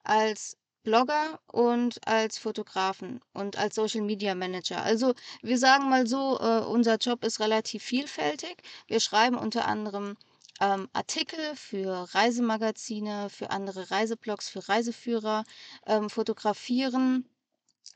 als 0.04 0.58
Blogger 0.88 1.38
und 1.48 2.00
als 2.08 2.38
Fotografen 2.38 3.20
und 3.34 3.58
als 3.58 3.76
Social 3.76 4.04
Media 4.04 4.36
Manager. 4.36 4.82
Also, 4.84 5.16
wir 5.42 5.58
sagen 5.58 5.90
mal 5.90 6.08
so, 6.08 6.40
äh, 6.40 6.62
unser 6.62 6.96
Job 6.96 7.26
ist 7.26 7.42
relativ 7.42 7.84
vielfältig. 7.84 8.56
Wir 8.88 9.02
schreiben 9.02 9.36
unter 9.36 9.66
anderem, 9.68 10.16
ähm, 10.62 10.88
Artikel 10.94 11.58
für 11.58 12.08
Reisemagazine, 12.14 13.30
für 13.30 13.52
andere 13.52 13.92
Reiseblogs, 13.92 14.48
für 14.48 14.70
Reiseführer, 14.70 15.44
ähm, 15.86 16.10
fotografieren 16.10 17.26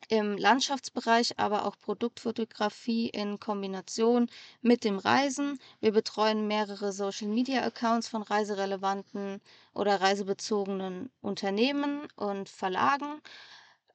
im 0.10 0.38
Landschaftsbereich, 0.38 1.39
aber 1.39 1.65
auch 1.65 1.77
Produktfotografie 1.79 3.10
in 3.10 3.39
Kombination 3.39 4.27
mit 4.62 4.84
dem 4.84 4.98
Reisen. 4.98 5.60
Wir 5.79 5.91
betreuen 5.91 6.48
mehrere 6.48 6.91
Social-Media-Accounts 6.93 8.08
von 8.08 8.22
reiserelevanten 8.24 9.41
oder 9.74 10.01
reisebezogenen 10.01 11.12
Unternehmen 11.22 12.08
und 12.15 12.50
Verlagen. 12.50 13.22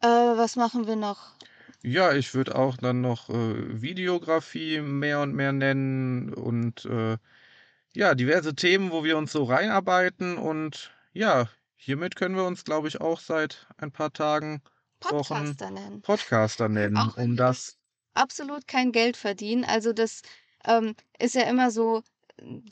Äh, 0.01 0.09
was 0.09 0.57
machen 0.57 0.87
wir 0.87 0.97
noch? 0.97 1.35
Ja, 1.83 2.13
ich 2.15 2.35
würde 2.35 2.55
auch 2.57 2.77
dann 2.77 3.01
noch, 3.01 3.29
äh, 3.31 3.81
Videografie 3.83 4.81
mehr 4.81 5.21
und 5.21 5.35
mehr 5.35 5.53
nennen 5.53 6.33
und, 6.35 6.85
äh, 6.87 7.19
ja, 7.95 8.15
diverse 8.15 8.55
Themen, 8.55 8.91
wo 8.93 9.05
wir 9.05 9.19
uns 9.19 9.33
so 9.33 9.45
reinarbeiten 9.45 10.39
und 10.39 10.93
ja, 11.13 11.49
hiermit 11.77 12.17
können 12.17 12.37
wir 12.37 12.45
uns, 12.45 12.65
glaube 12.65 12.89
ich, 12.89 13.01
auch 13.01 13.21
seit 13.21 13.67
ein 13.79 13.93
paar 13.93 14.13
Tagen 14.13 14.63
Podcaster 15.01 15.71
nennen. 15.71 16.03
Podcaster 16.03 16.69
nennen, 16.69 16.97
Auch 16.97 17.17
um 17.17 17.37
das 17.37 17.77
absolut 18.15 18.67
kein 18.69 18.93
Geld 18.93 19.17
verdienen. 19.17 19.65
Also 19.65 19.93
das, 19.93 20.23
ähm, 20.65 20.95
ist 21.19 21.35
ja 21.35 21.43
immer 21.43 21.71
so, 21.71 22.03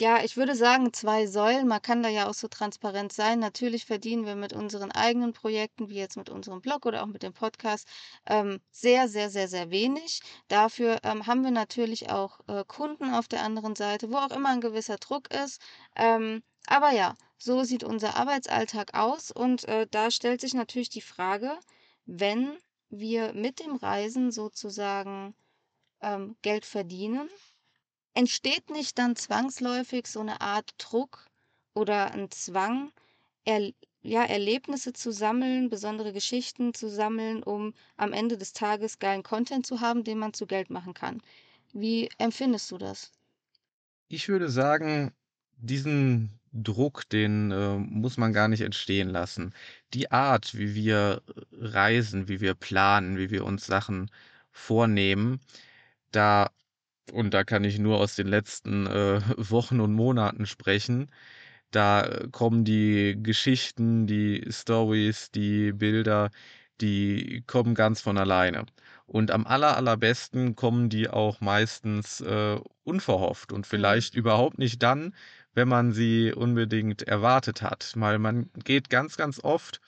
ja, 0.01 0.23
ich 0.25 0.37
würde 0.37 0.55
sagen, 0.57 0.93
2 0.93 1.27
Säulen. 1.27 1.69
Man 1.69 1.81
kann 1.83 2.03
da 2.03 2.09
ja 2.11 2.29
auch 2.29 2.35
so 2.35 2.49
transparent 2.49 3.13
sein. 3.13 3.39
Natürlich 3.39 3.87
verdienen 3.87 4.27
wir 4.27 4.37
mit 4.37 4.53
unseren 4.53 4.93
eigenen 4.93 5.33
Projekten, 5.33 5.89
wie 5.89 5.97
jetzt 5.97 6.17
mit 6.17 6.29
unserem 6.31 6.61
Blog 6.61 6.85
oder 6.87 7.03
auch 7.03 7.07
mit 7.07 7.23
dem 7.23 7.33
Podcast, 7.33 7.89
ähm, 8.27 8.61
sehr, 8.71 9.09
sehr, 9.09 9.31
sehr, 9.31 9.49
sehr 9.49 9.71
wenig. 9.71 10.21
Dafür, 10.49 10.99
ähm, 11.03 11.27
haben 11.27 11.45
wir 11.45 11.51
natürlich 11.51 12.11
auch, 12.11 12.41
äh, 12.49 12.65
Kunden 12.67 13.15
auf 13.15 13.29
der 13.29 13.43
anderen 13.43 13.77
Seite, 13.77 14.11
wo 14.13 14.17
auch 14.19 14.31
immer 14.31 14.51
ein 14.51 14.61
gewisser 14.61 14.97
Druck 14.99 15.33
ist. 15.33 15.61
Ähm, 15.97 16.43
aber 16.67 16.91
ja, 16.93 17.15
so 17.39 17.65
sieht 17.65 17.85
unser 17.85 18.17
Arbeitsalltag 18.17 18.95
aus 18.95 19.31
und, 19.31 19.65
äh, 19.69 19.87
da 19.91 20.11
stellt 20.11 20.41
sich 20.41 20.55
natürlich 20.55 20.91
die 20.91 21.01
Frage 21.03 21.59
wenn 22.07 22.57
wir 22.91 23.33
mit 23.33 23.61
dem 23.61 23.77
Reisen 23.77 24.31
sozusagen, 24.31 25.35
ähm, 26.01 26.37
Geld 26.43 26.65
verdienen, 26.65 27.29
entsteht 28.15 28.71
nicht 28.71 28.99
dann 28.99 29.17
zwangsläufig 29.17 30.07
so 30.07 30.21
eine 30.21 30.41
Art 30.41 30.75
Druck 30.79 31.27
oder 31.75 32.13
ein 32.13 32.31
Zwang, 32.31 32.93
erl 33.45 33.75
ja, 34.03 34.23
Erlebnisse 34.23 34.93
zu 34.93 35.13
sammeln, 35.13 35.71
besondere 35.71 36.13
Geschichten 36.13 36.75
zu 36.75 36.91
sammeln, 36.91 37.43
um 37.43 37.73
am 37.97 38.13
Ende 38.13 38.37
des 38.37 38.53
Tages 38.53 38.99
geilen 38.99 39.23
Content 39.23 39.67
zu 39.67 39.81
haben, 39.81 40.05
den 40.05 40.19
man 40.19 40.35
zu 40.35 40.47
Geld 40.47 40.69
machen 40.69 40.93
kann. 40.93 41.23
Wie 41.73 42.11
empfindest 42.19 42.71
du 42.71 42.77
das? 42.77 43.13
Ich 44.09 44.29
würde 44.29 44.51
sagen, 44.51 45.13
diesen 45.57 46.39
Druck, 46.55 47.09
den, 47.11 47.51
äh, 47.53 47.77
muss 47.79 48.17
man 48.19 48.33
gar 48.33 48.49
nicht 48.49 48.63
entstehen 48.63 49.11
lassen. 49.11 49.55
Die 49.95 50.11
Art, 50.13 50.57
wie 50.57 50.75
wir 50.75 51.23
reisen, 51.53 52.29
wie 52.29 52.41
wir 52.41 52.55
planen, 52.55 53.19
wie 53.19 53.31
wir 53.31 53.45
uns 53.45 53.67
Sachen 53.67 54.11
vornehmen, 54.53 55.41
da 56.13 56.51
und 57.13 57.35
da 57.35 57.45
kann 57.45 57.65
ich 57.65 57.79
nur 57.79 57.99
aus 58.01 58.17
den 58.17 58.29
letzten, 58.29 58.87
äh, 58.87 59.21
Wochen 59.39 59.81
und 59.81 59.95
Monaten 59.95 60.47
sprechen, 60.47 61.11
da 61.71 62.09
kommen 62.33 62.65
die 62.65 63.19
Geschichten, 63.23 64.07
die 64.07 64.47
Storys, 64.51 65.31
die 65.33 65.73
Bilder, 65.73 66.31
die 66.81 67.43
kommen 67.47 67.75
ganz 67.75 68.01
von 68.01 68.19
alleine. 68.19 68.67
Und 69.07 69.31
am 69.31 69.47
aller 69.47 69.77
allerbesten 69.77 70.57
kommen 70.57 70.89
die 70.91 71.09
auch 71.09 71.41
meistens, 71.41 72.21
äh, 72.21 72.59
unverhofft 72.85 73.53
und 73.53 73.61
Mhm. 73.67 73.71
vielleicht 73.71 74.15
überhaupt 74.15 74.59
nicht 74.59 74.83
dann, 74.83 75.15
wenn 75.55 75.69
man 75.69 75.93
sie 75.93 76.33
unbedingt 76.35 77.03
erwartet 77.03 77.63
hat. 77.63 77.93
Weil 77.97 78.19
man 78.19 78.51
geht 78.65 78.91
ganz, 78.91 79.17
ganz 79.17 79.41
oft 79.43 79.81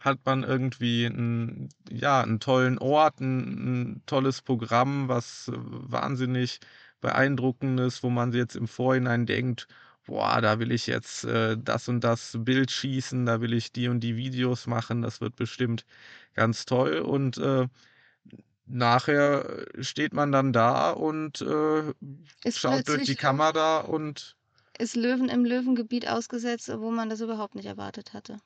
hat 0.00 0.20
man 0.26 0.44
irgendwie 0.44 1.04
'n 1.06 1.68
ja, 1.90 2.22
'n 2.22 2.40
tollen 2.40 2.78
Ort, 2.78 3.20
'n 3.20 3.96
'n 3.98 4.02
tolles 4.06 4.42
Programm, 4.42 5.08
was 5.08 5.50
wahnsinnig 5.54 6.60
beeindruckend 7.00 7.80
ist, 7.80 8.02
wo 8.02 8.10
man 8.10 8.32
jetzt 8.32 8.56
im 8.56 8.68
Vorhinein 8.68 9.26
denkt: 9.26 9.66
„Boah, 10.06 10.40
da 10.40 10.58
will 10.60 10.72
ich 10.72 10.86
jetzt, 10.86 11.24
äh, 11.24 11.56
das 11.58 11.88
und 11.88 12.02
das 12.04 12.36
Bild 12.40 12.70
schießen, 12.70 13.26
da 13.26 13.40
will 13.40 13.52
ich 13.54 13.72
die 13.72 13.88
und 13.88 14.00
die 14.00 14.16
Videos 14.16 14.66
machen, 14.68 15.02
das 15.02 15.20
wird 15.20 15.36
bestimmt 15.36 15.84
ganz 16.34 16.64
toll.“ 16.66 16.98
Und, 17.00 17.38
äh, 17.38 17.66
nachher 18.66 19.66
steht 19.80 20.14
man 20.14 20.32
dann 20.32 20.52
da 20.54 20.92
und, 20.92 21.42
äh, 21.42 21.94
schaut 22.52 22.88
durch 22.88 23.02
die 23.04 23.16
Kamera 23.16 23.80
und 23.80 24.37
ist 24.78 24.96
Löwen 24.96 25.28
im 25.28 25.44
Löwengebiet 25.44 26.08
ausgesetzt, 26.08 26.70
wo 26.78 26.90
man 26.90 27.08
das 27.10 27.20
überhaupt 27.20 27.54
nicht 27.54 27.66
erwartet 27.66 28.12
hatte. 28.14 28.38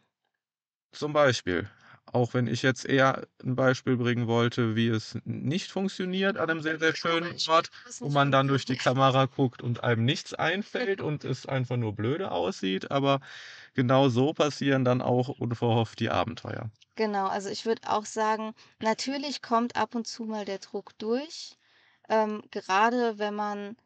Zum 0.94 1.12
Beispiel. 1.12 1.68
Auch 2.06 2.34
wenn 2.34 2.46
ich 2.46 2.62
jetzt 2.62 2.84
eher 2.84 3.26
'n 3.42 3.54
Beispiel 3.56 3.96
bringen 3.96 4.26
wollte, 4.26 4.74
wie 4.76 4.88
es 4.88 5.16
nicht 5.24 5.70
funktioniert 5.70 6.36
an 6.36 6.48
'nem 6.48 6.60
sehr, 6.60 6.78
sehr 6.78 6.94
schönen 6.96 7.36
Ort, 7.48 7.70
wo 8.02 8.08
man 8.10 8.30
dann 8.32 8.48
durch 8.48 8.64
die. 8.66 8.76
Kamera 8.76 9.24
guckt 9.26 9.62
und 9.62 9.82
einem 9.84 10.04
nichts 10.04 10.34
einfällt 10.34 11.00
und 11.02 11.24
es 11.24 11.46
einfach 11.46 11.76
nur 11.76 11.94
blöde 11.94 12.30
aussieht, 12.32 12.90
aber 12.90 13.20
genau 13.74 14.08
so 14.10 14.34
passieren 14.34 14.84
dann 14.84 15.00
auch 15.02 15.28
unverhofft 15.28 16.00
die 16.00 16.10
Abenteuer. 16.10 16.70
Genau, 16.96 17.26
also 17.26 17.48
ich 17.48 17.64
würde 17.64 17.88
auch 17.90 18.04
sagen, 18.04 18.54
natürlich 18.80 19.40
kommt 19.42 19.76
ab 19.76 19.94
und 19.94 20.06
zu 20.06 20.24
mal 20.24 20.44
der 20.44 20.58
Druck 20.58 20.96
durch, 20.98 21.56
ähm, 22.08 22.42
gerade 22.50 23.18
wenn 23.18 23.34
man 23.34 23.76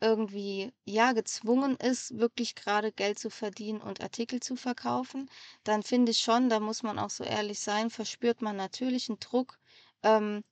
irgendwie, 0.00 0.72
ja, 0.84 1.12
gezwungen 1.12 1.76
ist, 1.76 2.18
wirklich 2.18 2.54
gerade 2.54 2.92
Geld 2.92 3.18
zu 3.18 3.30
verdienen 3.30 3.80
und 3.82 4.00
Artikel 4.02 4.40
zu 4.40 4.56
verkaufen, 4.56 5.28
dann 5.64 5.82
finde 5.82 6.12
ich 6.12 6.20
schon, 6.20 6.48
da 6.50 6.60
muss 6.60 6.82
man 6.82 6.98
auch 6.98 7.10
so 7.10 7.24
ehrlich 7.24 7.60
sein, 7.60 7.90
verspürt 7.90 8.40
man 8.42 8.56
natürlich 8.56 9.08
'n 9.10 9.18
Druck, 9.20 9.58
ähm, 10.02 10.42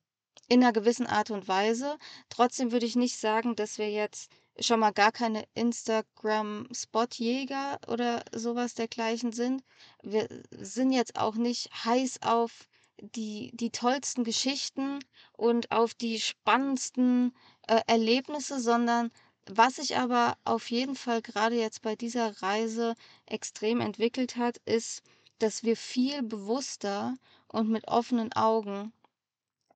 in 0.49 0.61
'ner 0.61 0.73
gewissen 0.73 1.07
Art 1.07 1.31
und 1.31 1.49
Weise. 1.49 1.97
Trotzdem 2.31 2.73
würde 2.73 2.87
ich 2.87 2.97
nicht 2.97 3.19
sagen, 3.19 3.55
dass 3.57 3.79
wir 3.79 3.91
jetzt 3.91 4.31
schon 4.61 4.81
mal 4.81 4.91
gar 4.93 5.13
keine 5.13 5.45
Instagram-Spotjäger 5.55 7.79
oder 7.89 8.23
so 8.35 8.55
was 8.57 8.75
dergleichen 8.75 9.33
sind. 9.33 9.63
Wir 10.03 10.29
sind 10.53 10.93
jetzt 10.93 11.17
auch 11.19 11.35
nicht 11.37 11.71
heiß 11.85 12.21
auf 12.23 12.69
die 13.01 13.51
die 13.55 13.71
tollsten 13.71 14.25
Geschichten 14.25 14.99
und 15.35 15.71
auf 15.73 15.95
die 15.95 16.21
spannendsten, 16.21 17.35
äh, 17.69 17.81
Erlebnisse, 17.87 18.59
sondern 18.61 19.11
was 19.51 19.77
sich 19.77 19.97
aber 19.97 20.37
auf 20.45 20.71
jeden 20.71 20.95
Fall 20.95 21.23
grade 21.23 21.57
jetzt 21.57 21.83
bei 21.83 21.97
dieser 21.97 22.43
Reise 22.43 22.95
extrem 23.27 23.81
entwickelt 23.81 24.37
hat, 24.37 24.59
ist, 24.65 25.03
dass 25.39 25.63
wir 25.63 25.77
viel 25.77 26.23
bewusster 26.23 27.17
und 27.49 27.69
mit 27.71 27.89
offenen 27.89 28.33
Augen, 28.33 28.93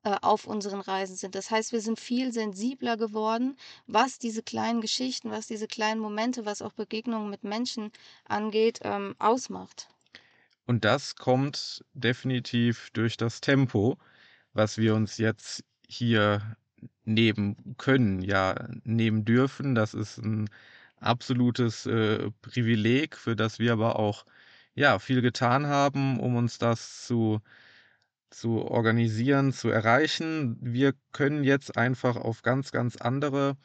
äh, 0.05 0.17
auf 0.21 0.49
unseren 0.49 0.81
Reisen 0.81 1.15
sind. 1.15 1.37
Das 1.37 1.53
heißt, 1.53 1.71
wir 1.71 1.81
sind 1.81 2.01
viel 2.01 2.33
sensibler 2.33 2.97
geworden, 2.97 3.57
was 3.87 4.19
diese 4.19 4.43
kleinen 4.43 4.81
Geschichten, 4.81 5.31
was 5.31 5.47
diese 5.47 5.69
kleinen 5.69 6.01
Momente, 6.01 6.45
was 6.45 6.61
auch 6.61 6.73
Begegnungen 6.73 7.31
mit 7.31 7.45
Menschen 7.45 7.93
angeht, 8.25 8.81
ähm, 8.83 9.15
ausmacht. 9.21 9.89
Und 10.67 10.85
das 10.85 11.15
kommt 11.15 11.85
definitiv 11.95 12.91
durch 12.93 13.17
das 13.17 13.41
Tempo, 13.41 13.97
was 14.53 14.77
wir 14.77 14.97
uns 14.97 15.19
jetzt 15.19 15.63
hier 15.87 16.57
nehmen 17.05 17.75
können, 17.79 18.23
ja, 18.23 18.55
nehmen 18.85 19.25
dürfen. 19.25 19.75
Das 19.75 19.95
ist 19.95 20.19
'n 20.19 20.49
absolutes, 21.01 21.87
äh, 21.87 22.31
Privileg, 22.43 23.17
für 23.17 23.37
das 23.37 23.59
wir 23.59 23.73
aber 23.73 23.99
auch, 23.99 24.25
ja, 24.75 24.99
viel 24.99 25.23
getan 25.23 25.67
haben, 25.67 26.21
um 26.21 26.37
uns 26.37 26.59
das 26.59 27.07
zu 27.07 27.41
zu 28.31 28.63
organisieren, 28.63 29.53
zu 29.53 29.69
erreichen. 29.69 30.57
Wir 30.61 30.95
können 31.13 31.45
jetzt 31.45 31.77
einfach 31.77 32.17
auf 32.17 32.43
ganz, 32.43 32.73
ganz 32.73 32.97
andere 32.97 33.57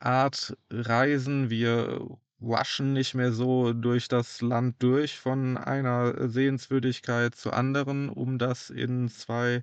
Art 0.00 0.56
reisen. 0.70 1.50
Wir 1.50 2.06
waschen 2.38 2.92
nicht 2.92 3.14
mehr 3.14 3.32
so 3.32 3.72
durch 3.72 4.08
das 4.08 4.40
Land 4.42 4.82
durch 4.82 5.18
von 5.18 5.56
einer 5.56 6.28
Sehenswürdigkeit 6.28 7.34
zur 7.34 7.54
anderen, 7.54 8.08
um 8.10 8.38
das 8.38 8.70
in 8.70 9.08
2, 9.08 9.62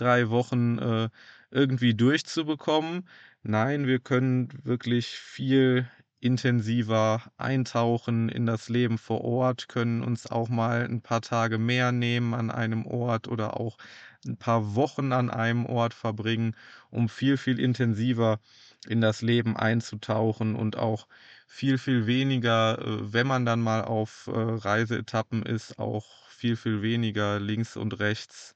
3 0.00 0.30
Wochen, 0.30 0.78
äh, 0.78 1.08
irgendwie 1.50 1.94
durchzubekommen. 1.94 3.08
Nein, 3.42 3.86
wir 3.86 4.00
können 4.00 4.48
wirklich 4.64 5.08
viel 5.08 5.88
intensiver 6.20 7.22
eintauchen 7.36 8.28
in 8.28 8.44
das 8.46 8.68
Leben 8.68 8.98
vor 8.98 9.22
Ort, 9.22 9.68
können 9.68 10.02
uns 10.02 10.26
auch 10.30 10.48
mal 10.48 10.84
'n 10.86 11.00
paar 11.02 11.20
Tage 11.22 11.58
mehr 11.58 11.92
nehmen 11.92 12.34
an 12.34 12.50
einem 12.50 12.86
Ort 12.86 13.28
oder 13.28 13.58
auch 13.60 13.78
'n 14.26 14.36
paar 14.36 14.74
Wochen 14.74 15.12
an 15.12 15.30
einem 15.30 15.66
Ort 15.66 15.94
verbringen, 15.94 16.56
um 16.90 17.08
viel, 17.08 17.36
viel 17.36 17.60
intensiver 17.60 18.40
in 18.88 19.00
das 19.00 19.22
Leben 19.22 19.56
einzutauchen 19.56 20.56
und 20.56 20.76
auch 20.76 21.06
viel, 21.46 21.78
viel 21.78 22.06
weniger, 22.06 22.78
äh, 22.80 23.12
wenn 23.12 23.26
man 23.26 23.44
dann 23.46 23.60
mal 23.60 23.82
auf, 23.84 24.28
äh, 24.28 24.32
Reiseetappen 24.38 25.42
ist, 25.44 25.78
auch 25.78 26.06
viel, 26.28 26.56
viel 26.56 26.82
weniger 26.82 27.40
links 27.40 27.76
und 27.76 27.98
rechts 28.00 28.54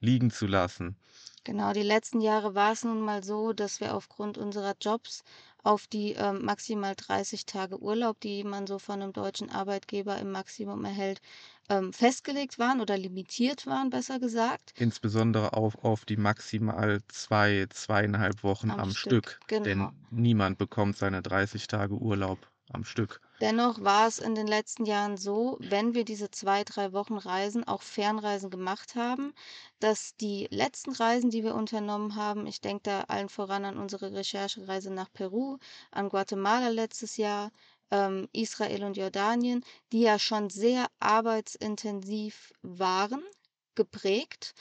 liegen 0.00 0.30
zu 0.30 0.46
lassen. 0.46 0.98
Genau, 1.44 1.72
die 1.74 1.82
letzten 1.82 2.20
Jahre 2.22 2.54
war 2.54 2.72
es 2.72 2.82
nun 2.84 3.00
mal 3.00 3.22
so, 3.22 3.52
dass 3.52 3.80
wir 3.80 3.94
aufgrund 3.94 4.36
unserer 4.38 4.74
Jobs 4.80 5.22
auf 5.62 5.86
die, 5.86 6.12
ähm, 6.12 6.44
maximal 6.44 6.94
30 6.96 7.44
Tage 7.46 7.78
Urlaub, 7.82 8.20
die 8.20 8.42
man 8.44 8.66
so 8.66 8.78
von 8.78 8.98
'nem 9.00 9.12
deutschen 9.12 9.50
Arbeitgeber 9.50 10.18
im 10.18 10.32
Maximum 10.32 10.82
erhält, 10.84 11.20
ähm, 11.68 11.92
festgelegt 11.92 12.58
waren 12.58 12.80
oder 12.80 12.96
limitiert 12.98 13.66
waren, 13.66 13.90
besser 13.90 14.18
gesagt. 14.18 14.74
Insbesondere 14.76 15.52
auf 15.52 15.76
auf 15.84 16.04
die 16.04 16.16
maximal 16.16 17.00
2, 17.06 17.66
2,5 17.70 18.42
Wochen 18.42 18.72
Am 18.72 18.80
am 18.80 18.94
Stück, 18.94 19.22
Stück, 19.24 19.42
genau. 19.46 19.64
denn 19.64 20.06
niemand 20.10 20.58
bekommt 20.58 20.96
seine 20.96 21.22
30 21.22 21.66
Tage 21.68 21.94
Urlaub 21.94 22.49
am 22.72 22.84
Stück. 22.84 23.20
Dennoch 23.40 23.82
war 23.82 24.06
es 24.06 24.18
in 24.18 24.34
den 24.34 24.46
letzten 24.46 24.84
Jahren 24.84 25.16
so, 25.16 25.56
wenn 25.60 25.94
wir 25.94 26.04
diese 26.04 26.30
2, 26.30 26.62
3 26.64 26.92
Wochen 26.92 27.16
Reisen, 27.16 27.64
auch 27.64 27.82
Fernreisen 27.82 28.50
gemacht 28.50 28.94
haben, 28.96 29.32
dass 29.80 30.14
die 30.16 30.46
letzten 30.50 30.92
Reisen, 30.92 31.30
die 31.30 31.42
wir 31.42 31.54
unternommen 31.54 32.14
haben 32.16 32.46
ich 32.46 32.60
denke 32.60 32.82
da 32.84 33.00
allen 33.08 33.28
voran 33.30 33.64
an 33.64 33.78
unsere 33.78 34.12
Recherchereise 34.12 34.92
nach 34.92 35.10
Peru, 35.12 35.56
an 35.90 36.08
Guatemala 36.10 36.68
letztes 36.68 37.16
Jahr, 37.16 37.50
ähm, 37.90 38.28
Israel 38.32 38.84
und 38.84 38.96
Jordanien, 38.98 39.64
die 39.92 40.02
ja 40.02 40.18
schon 40.18 40.50
sehr 40.50 40.86
arbeitsintensiv 41.00 42.52
waren, 42.62 43.22
geprägt, 43.74 44.52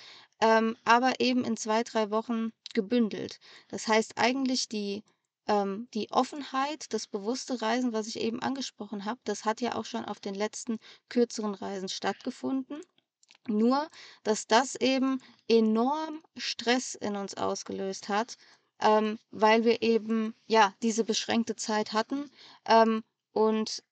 ähm, 0.41 0.77
aber 0.85 1.19
eben 1.19 1.43
in 1.43 1.57
2, 1.57 1.83
3 1.83 2.11
Wochen 2.11 2.51
gebündelt. 2.73 3.39
Das 3.67 3.87
heißt 3.87 4.17
eigentlich 4.17 4.69
die 4.69 5.03
ähm, 5.49 5.89
die 5.95 6.11
Offenheit, 6.11 6.93
das 6.93 7.07
bewusste 7.07 7.61
Reisen, 7.61 7.93
was 7.93 8.07
ich 8.07 8.21
eben 8.21 8.41
angesprochen 8.41 9.05
habe, 9.05 9.21
das 9.25 9.45
hat 9.45 9.61
ja 9.61 9.75
auch 9.75 9.85
schon 9.85 10.05
auf 10.05 10.21
den 10.21 10.35
letzten 10.35 10.79
kürzeren 11.09 11.55
Reisen 11.55 11.89
stattgefunden. 11.89 12.81
Nur, 13.47 13.89
dass 14.23 14.47
das 14.47 14.75
eben 14.75 15.21
enorm 15.49 16.23
Stress 16.37 16.95
in 16.95 17.15
uns 17.17 17.35
ausgelöst 17.35 18.09
hat, 18.09 18.37
ähm, 18.81 19.19
weil 19.31 19.65
wir 19.65 19.81
eben, 19.81 20.35
ja, 20.47 20.73
diese 20.83 21.03
beschränkte 21.05 21.55
Zeit 21.57 21.93
hatten. 21.93 22.31
Ähm, 22.65 23.03
und 23.33 23.83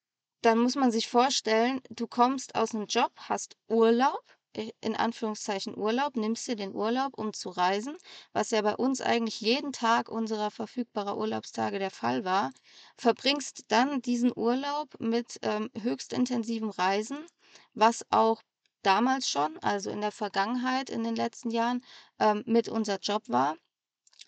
dann 0.42 0.58
muss 0.60 0.76
man 0.76 0.92
sich 0.92 1.08
vorstellen, 1.08 1.80
du 1.90 2.06
kommst 2.06 2.54
aus 2.56 2.72
'nem 2.74 2.86
Job, 2.86 3.12
hast 3.18 3.56
Urlaub, 3.68 4.22
in 4.80 4.96
Anführungszeichen 4.96 5.76
Urlaub, 5.76 6.16
nimmst 6.16 6.46
dir 6.48 6.56
den 6.56 6.74
Urlaub, 6.74 7.12
um 7.16 7.32
zu 7.32 7.50
reisen, 7.50 7.96
was 8.32 8.50
ja 8.50 8.62
bei 8.62 8.74
uns 8.76 9.00
eigentlich 9.00 9.40
jeden 9.40 9.72
Tag 9.72 10.08
unserer 10.08 10.50
verfügbarer 10.50 11.16
Urlaubstage 11.16 11.78
der 11.78 11.90
Fall 11.90 12.24
war, 12.24 12.52
verbringst 12.96 13.64
dann 13.68 14.02
diesen 14.02 14.32
Urlaub 14.34 14.98
mit, 15.00 15.38
ähm, 15.42 15.70
höchst 15.80 16.12
intensivem 16.12 16.70
Reisen, 16.70 17.18
was 17.74 18.04
auch 18.10 18.42
damals 18.82 19.28
schon, 19.28 19.58
also 19.58 19.90
in 19.90 20.00
der 20.00 20.12
Vergangenheit 20.12 20.90
in 20.90 21.04
den 21.04 21.16
letzten 21.16 21.50
Jahren, 21.50 21.84
ähm, 22.18 22.42
mit 22.46 22.68
unser 22.68 22.98
Job 23.00 23.22
war 23.28 23.56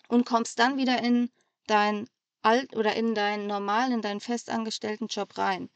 und 0.09 0.25
kommst 0.25 0.59
dann 0.59 0.77
wieder 0.77 1.01
in 1.03 1.29
dein 1.67 2.07
alt 2.41 2.75
oder 2.75 2.95
in 2.95 3.15
deinen 3.15 3.47
normalen 3.47 3.93
in 3.93 4.01
deinen 4.01 4.19
festangestellten 4.19 5.07
Job 5.07 5.37
rein. 5.37 5.69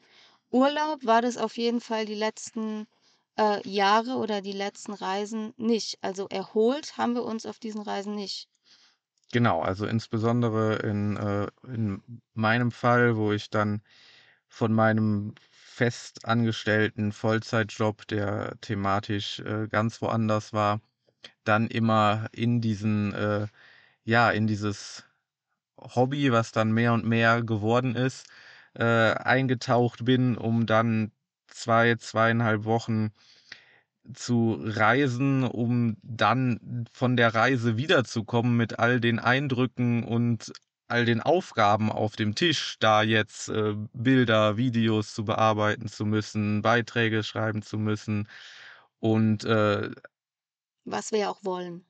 Urlaub 0.51 1.05
war 1.05 1.21
das 1.21 1.37
auf 1.37 1.57
jeden 1.57 1.81
Fall 1.81 2.05
die 2.05 2.15
letzten, 2.15 2.87
äh, 3.37 3.67
Jahre 3.67 4.15
oder 4.17 4.41
die 4.41 4.51
letzten 4.53 4.93
Reisen 4.93 5.53
nicht. 5.57 5.97
Also 6.01 6.27
erholt 6.29 6.97
haben 6.97 7.15
wir 7.15 7.23
uns 7.23 7.45
auf 7.45 7.59
diesen 7.59 7.81
Reisen 7.81 8.15
nicht. 8.15 8.49
Genau, 9.31 9.61
also 9.61 9.85
insbesondere 9.85 10.75
in, 10.77 11.17
äh 11.17 11.47
in 11.67 12.21
meinem 12.33 12.71
Fall, 12.71 13.17
wo 13.17 13.31
ich 13.31 13.49
dann 13.49 13.81
von 14.47 14.73
meinem 14.73 15.33
festangestellten 15.51 17.11
Vollzeitjob, 17.11 18.07
der 18.07 18.55
thematisch, 18.61 19.39
äh, 19.39 19.67
ganz 19.69 20.01
woanders 20.01 20.53
war, 20.53 20.81
dann 21.45 21.67
immer 21.67 22.27
in 22.33 22.61
diesen, 22.61 23.13
äh 23.13 23.47
ja, 24.05 24.31
in 24.31 24.47
dieses 24.47 25.05
Hobby, 25.79 26.31
was 26.31 26.51
dann 26.51 26.71
mehr 26.73 26.93
und 26.93 27.05
mehr 27.05 27.43
geworden 27.43 27.95
ist, 27.95 28.27
äh, 28.75 28.83
eingetaucht 28.83 30.05
bin, 30.05 30.37
um 30.37 30.65
dann 30.65 31.11
2, 31.47 31.95
2,5 31.97 32.65
Wochen 32.65 33.11
zu 34.13 34.57
reisen, 34.61 35.43
um 35.43 35.97
dann 36.03 36.85
von 36.91 37.17
der 37.17 37.33
Reise 37.35 37.77
wiederzukommen 37.77 38.55
mit 38.57 38.79
all 38.79 38.99
den 38.99 39.19
Eindrücken 39.19 40.03
und 40.03 40.51
all 40.87 41.05
den 41.05 41.21
Aufgaben 41.21 41.91
auf 41.91 42.15
dem 42.15 42.35
Tisch, 42.35 42.77
da 42.79 43.01
jetzt, 43.03 43.49
äh, 43.49 43.73
Bilder, 43.93 44.57
Videos 44.57 45.13
zu 45.13 45.25
bearbeiten 45.25 45.87
zu 45.87 46.05
müssen, 46.05 46.61
Beiträge 46.61 47.23
schreiben 47.23 47.61
zu 47.63 47.77
müssen 47.79 48.27
und, 48.99 49.43
äh 49.45 49.91
Was 50.87 51.11
wir 51.11 51.29
auch 51.31 51.43
wollen, 51.43 51.83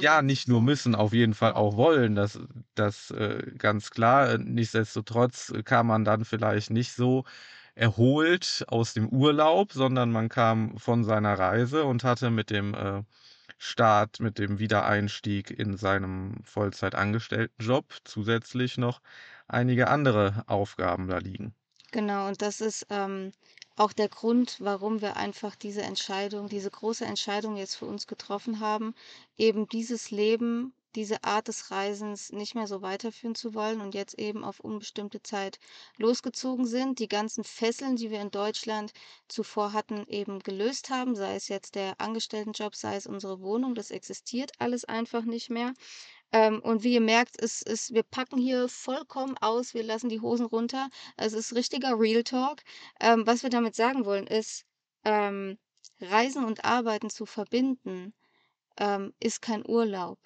ja, 0.00 0.22
nicht 0.22 0.48
nur 0.48 0.60
müssen, 0.62 0.94
auf 0.94 1.12
jeden 1.12 1.34
Fall 1.34 1.52
auch 1.52 1.76
wollen, 1.76 2.14
das 2.14 2.38
das, 2.74 3.10
äh, 3.10 3.52
ganz 3.58 3.90
klar. 3.90 4.38
Nichtsdestotrotz 4.38 5.52
kam 5.64 5.86
man 5.88 6.04
dann 6.04 6.24
vielleicht 6.24 6.70
nicht 6.70 6.92
so 6.92 7.24
erholt 7.74 8.64
aus 8.68 8.94
dem 8.94 9.08
Urlaub, 9.08 9.72
sondern 9.72 10.10
man 10.12 10.28
kam 10.28 10.76
von 10.78 11.04
seiner 11.04 11.38
Reise 11.38 11.84
und 11.84 12.04
hatte 12.04 12.30
mit 12.30 12.50
dem, 12.50 12.74
äh, 12.74 13.02
Start, 13.58 14.20
mit 14.20 14.38
dem 14.38 14.58
Wiedereinstieg 14.58 15.50
in 15.50 15.76
seinem 15.76 16.42
Vollzeitangestelltenjob 16.44 17.94
zusätzlich 18.04 18.76
noch 18.78 19.00
einige 19.48 19.88
andere 19.88 20.44
Aufgaben 20.46 21.08
da 21.08 21.18
liegen. 21.18 21.54
Genau, 21.90 22.28
und 22.28 22.42
das 22.42 22.60
ist, 22.60 22.86
ähm, 22.90 23.32
auch 23.76 23.92
der 23.92 24.08
Grund, 24.08 24.58
warum 24.60 25.00
wir 25.00 25.16
einfach 25.16 25.56
diese 25.56 25.82
Entscheidung 25.82 26.48
diese 26.48 26.70
große 26.70 27.04
Entscheidung 27.04 27.56
jetzt 27.56 27.76
für 27.76 27.86
uns 27.86 28.06
getroffen 28.06 28.60
haben, 28.60 28.94
eben 29.36 29.68
dieses 29.68 30.10
Leben, 30.10 30.74
diese 30.94 31.24
Art 31.24 31.48
des 31.48 31.70
Reisens 31.70 32.32
nicht 32.32 32.54
mehr 32.54 32.66
so 32.66 32.82
weiterführen 32.82 33.34
zu 33.34 33.54
wollen 33.54 33.80
und 33.80 33.94
jetzt 33.94 34.18
eben 34.18 34.44
auf 34.44 34.60
unbestimmte 34.60 35.22
Zeit 35.22 35.58
losgezogen 35.96 36.66
sind, 36.66 36.98
die 36.98 37.08
ganzen 37.08 37.44
Fesseln, 37.44 37.96
die 37.96 38.10
wir 38.10 38.20
in 38.20 38.30
Deutschland 38.30 38.92
zuvor 39.28 39.72
hatten, 39.72 40.06
eben 40.08 40.40
gelöst 40.40 40.90
haben, 40.90 41.14
sei 41.16 41.34
es 41.36 41.48
jetzt 41.48 41.74
der 41.74 42.00
Angestelltenjob, 42.00 42.74
sei 42.74 42.96
es 42.96 43.06
unsere 43.06 43.40
Wohnung, 43.40 43.74
das 43.74 43.90
existiert 43.90 44.52
alles 44.58 44.84
einfach 44.84 45.24
nicht 45.24 45.50
mehr. 45.50 45.74
Ähm, 46.32 46.60
und 46.60 46.82
wie 46.82 46.94
ihr 46.94 47.00
merkt, 47.00 47.40
es 47.40 47.62
ist 47.62 47.94
wir 47.94 48.02
packen 48.02 48.38
hier 48.38 48.68
vollkommen 48.68 49.36
aus, 49.38 49.74
wir 49.74 49.84
lassen 49.84 50.08
die 50.08 50.20
Hosen 50.20 50.46
runter. 50.46 50.88
Es 51.16 51.32
ist 51.32 51.54
richtiger 51.54 51.98
Real 51.98 52.24
Talk. 52.24 52.62
Ähm, 53.00 53.26
was 53.26 53.42
wir 53.42 53.50
damit 53.50 53.74
sagen 53.74 54.04
wollen, 54.04 54.26
ist, 54.26 54.64
ähm, 55.04 55.58
Reisen 56.00 56.44
und 56.44 56.64
Arbeiten 56.64 57.10
zu 57.10 57.26
verbinden, 57.26 58.14
ist 59.20 59.40
kein 59.40 59.64
Urlaub. 59.64 60.18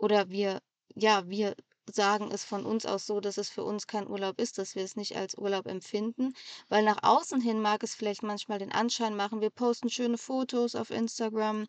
Oder 0.00 0.30
wir 0.30 0.60
ja, 0.94 1.28
wir 1.28 1.54
sagen 1.92 2.30
es 2.32 2.42
von 2.44 2.64
uns 2.64 2.86
aus 2.86 3.06
so, 3.06 3.20
dass 3.20 3.36
es 3.38 3.50
für 3.50 3.62
uns 3.64 3.86
kein 3.86 4.08
Urlaub 4.08 4.40
ist, 4.40 4.58
dass 4.58 4.74
wir 4.74 4.82
es 4.84 4.96
nicht 4.96 5.16
als 5.16 5.36
Urlaub 5.36 5.66
empfinden, 5.66 6.32
weil 6.68 6.82
nach 6.84 7.02
außen 7.02 7.40
hin 7.40 7.60
mag 7.60 7.82
es 7.84 7.94
vielleicht 7.94 8.22
manchmal 8.22 8.58
den 8.58 8.72
Anschein 8.72 9.14
machen, 9.16 9.40
wir 9.40 9.50
posten 9.50 9.90
schöne 9.90 10.16
Fotos 10.18 10.74
auf 10.74 10.90
Instagram, 10.90 11.66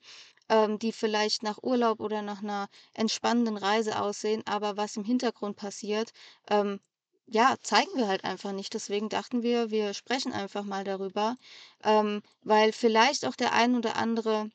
ähm, 0.49 0.79
die 0.79 0.91
vielleicht 0.93 1.43
nach 1.43 1.59
Urlaub 1.61 1.99
oder 1.99 2.21
nach 2.21 2.41
'ner 2.41 2.67
entspannenden 2.93 3.57
Reise 3.57 4.01
aussehen, 4.01 4.43
aber 4.45 4.77
was 4.77 4.95
im 4.95 5.03
Hintergrund 5.03 5.57
passiert, 5.57 6.11
ähm, 6.49 6.79
ja, 7.27 7.55
zeigen 7.61 7.91
wir 7.95 8.07
halt 8.07 8.23
einfach 8.23 8.51
nicht. 8.53 8.73
Deswegen 8.73 9.09
dachten 9.09 9.43
wir, 9.43 9.71
wir 9.71 9.93
sprechen 9.93 10.33
einfach 10.33 10.63
mal 10.63 10.83
darüber, 10.85 11.35
ähm, 11.83 12.21
weil 12.43 12.71
vielleicht 12.73 13.25
auch 13.25 13.35
der 13.35 13.53
ein 13.53 13.75
oder 13.75 13.95
andere 13.97 14.49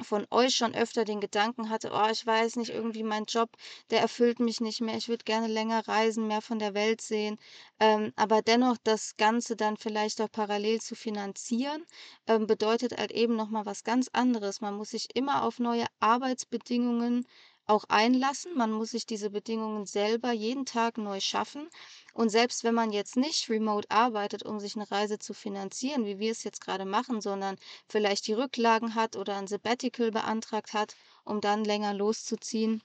von 0.00 0.26
euch 0.30 0.54
schon 0.56 0.74
öfter 0.74 1.04
den 1.04 1.20
Gedanken 1.20 1.68
hatte: 1.70 1.90
„Oh, 1.92 2.08
ich 2.10 2.24
weiß 2.26 2.56
nicht, 2.56 2.70
irgendwie 2.70 3.02
mein 3.02 3.24
Job, 3.26 3.50
der 3.90 4.00
erfüllt 4.00 4.40
mich 4.40 4.60
nicht 4.60 4.80
mehr. 4.80 4.96
Ich 4.96 5.08
würde 5.08 5.24
gerne 5.24 5.46
länger 5.48 5.86
reisen, 5.88 6.26
mehr 6.26 6.40
von 6.42 6.58
der 6.58 6.74
Welt 6.74 7.00
sehen.“ 7.00 7.38
Ähm, 7.80 8.12
aber 8.16 8.42
dennoch 8.42 8.76
das 8.84 9.16
Ganze 9.16 9.56
dann 9.56 9.76
vielleicht 9.76 10.20
auch 10.20 10.30
parallel 10.30 10.80
zu 10.80 10.94
finanzieren, 10.94 11.84
ähm, 12.26 12.46
bedeutet 12.46 12.96
halt 12.98 13.12
eben 13.12 13.36
noch 13.36 13.50
mal 13.50 13.66
was 13.66 13.84
ganz 13.84 14.08
anderes. 14.12 14.60
Man 14.60 14.74
muss 14.76 14.90
sich 14.90 15.08
immer 15.14 15.42
auf 15.44 15.58
neue 15.58 15.86
Arbeitsbedingungen 16.00 17.26
auch 17.66 17.84
einlassen. 17.88 18.56
Man 18.56 18.72
muss 18.72 18.90
sich 18.90 19.06
diese 19.06 19.30
Bedingungen 19.30 19.86
selber 19.86 20.32
jeden 20.32 20.66
Tag 20.66 20.98
neu 20.98 21.20
schaffen. 21.20 21.68
Und 22.14 22.28
selbst 22.30 22.64
wenn 22.64 22.74
man 22.74 22.92
jetzt 22.92 23.16
nicht 23.16 23.48
remote 23.48 23.90
arbeitet, 23.90 24.44
um 24.44 24.60
sich 24.60 24.76
eine 24.76 24.90
Reise 24.90 25.18
zu 25.18 25.34
finanzieren, 25.34 26.04
wie 26.04 26.18
wir 26.18 26.32
es 26.32 26.44
jetzt 26.44 26.60
gerade 26.60 26.84
machen, 26.84 27.20
sondern 27.20 27.56
vielleicht 27.88 28.26
die 28.26 28.34
Rücklagen 28.34 28.94
hat 28.94 29.16
oder 29.16 29.36
ein 29.36 29.46
Sabbatical 29.46 30.10
beantragt 30.10 30.72
hat, 30.72 30.96
um 31.24 31.40
dann 31.40 31.64
länger 31.64 31.94
loszuziehen, 31.94 32.82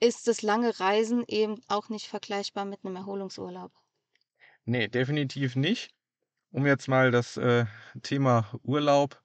ist 0.00 0.28
das 0.28 0.42
lange 0.42 0.78
Reisen 0.78 1.24
eben 1.26 1.60
auch 1.68 1.88
nicht 1.88 2.06
vergleichbar 2.06 2.64
mit 2.64 2.84
einem 2.84 2.96
Erholungsurlaub. 2.96 3.72
Ne, 4.64 4.88
definitiv 4.88 5.56
nicht. 5.56 5.90
Um 6.50 6.66
jetzt 6.66 6.88
mal 6.88 7.10
das, 7.10 7.36
äh, 7.36 7.66
Thema 8.02 8.50
Urlaub 8.62 9.22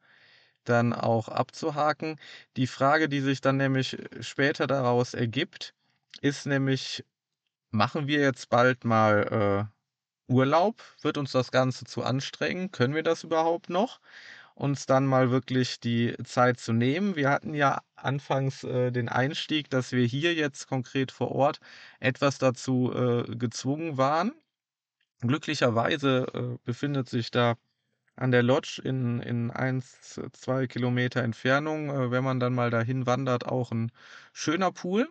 dann 0.66 0.94
auch 0.94 1.28
abzuhaken. 1.30 2.18
Die 2.58 2.68
Frage, 2.68 3.10
die 3.10 3.22
sich 3.22 3.42
dann 3.42 3.58
nämlich 3.58 4.00
äh, 4.00 4.24
später 4.24 4.68
daraus 4.68 5.14
ergibt, 5.14 5.74
ist 6.22 6.46
nämlich: 6.46 7.04
Machen 7.72 8.08
wir 8.08 8.22
jetzt 8.22 8.50
bald 8.50 8.86
mal, 8.86 9.70
äh, 9.70 10.34
Urlaub? 10.34 10.82
Wird 11.02 11.18
uns 11.18 11.32
das 11.34 11.52
Ganze 11.52 11.86
zu 11.86 12.04
anstrengend? 12.04 12.74
Können 12.74 12.96
wir 12.96 13.04
das 13.04 13.24
überhaupt 13.24 13.70
noch? 13.70 14.00
Uns 14.56 14.86
dann 14.88 15.06
mal 15.08 15.32
wirklich 15.32 15.80
die 15.82 16.16
Zeit 16.26 16.60
zu 16.60 16.74
nehmen. 16.74 17.16
Wir 17.18 17.30
hatten 17.32 17.54
ja 17.56 17.82
anfangs, 17.96 18.64
äh, 18.64 18.92
den 18.92 19.10
Einstieg, 19.10 19.70
dass 19.72 19.92
wir 19.94 20.06
hier 20.06 20.34
jetzt 20.36 20.68
konkret 20.68 21.12
vor 21.12 21.32
Ort 21.32 21.60
etwas 22.00 22.38
dazu, 22.40 22.94
äh, 22.94 23.36
gezwungen 23.38 23.98
waren. 23.98 24.34
Glücklicherweise, 25.22 26.28
äh, 26.34 26.58
befindet 26.66 27.10
sich 27.10 27.32
da 27.32 27.56
an 28.16 28.32
der 28.32 28.44
Lodge 28.44 28.82
in 28.84 29.20
in 29.22 29.52
1, 29.52 30.20
2 30.34 30.68
Kilometer 30.68 31.22
Entfernung, 31.24 31.90
äh, 31.90 32.12
wenn 32.12 32.24
man 32.24 32.40
dann 32.40 32.54
mal 32.54 32.70
dahin 32.70 33.06
wandert, 33.06 33.46
auch 33.48 33.72
ein 33.72 33.92
schöner 34.34 34.72
Pool. 34.72 35.10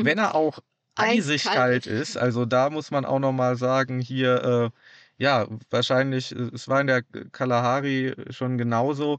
Wenn 0.00 0.18
er 0.18 0.34
auch 0.34 0.58
eisig 0.96 1.50
kalt 1.50 1.86
ist, 1.86 2.16
also 2.16 2.44
da 2.46 2.70
muss 2.70 2.90
man 2.90 3.04
auch 3.04 3.18
noch 3.20 3.32
mal 3.32 3.56
sagen, 3.56 4.00
hier, 4.00 4.72
äh, 4.74 5.22
ja, 5.22 5.46
wahrscheinlich 5.70 6.32
äh, 6.34 6.50
es 6.54 6.68
war 6.68 6.80
in 6.80 6.86
der 6.88 7.02
Kalahari 7.32 8.14
schon 8.30 8.58
genauso. 8.58 9.18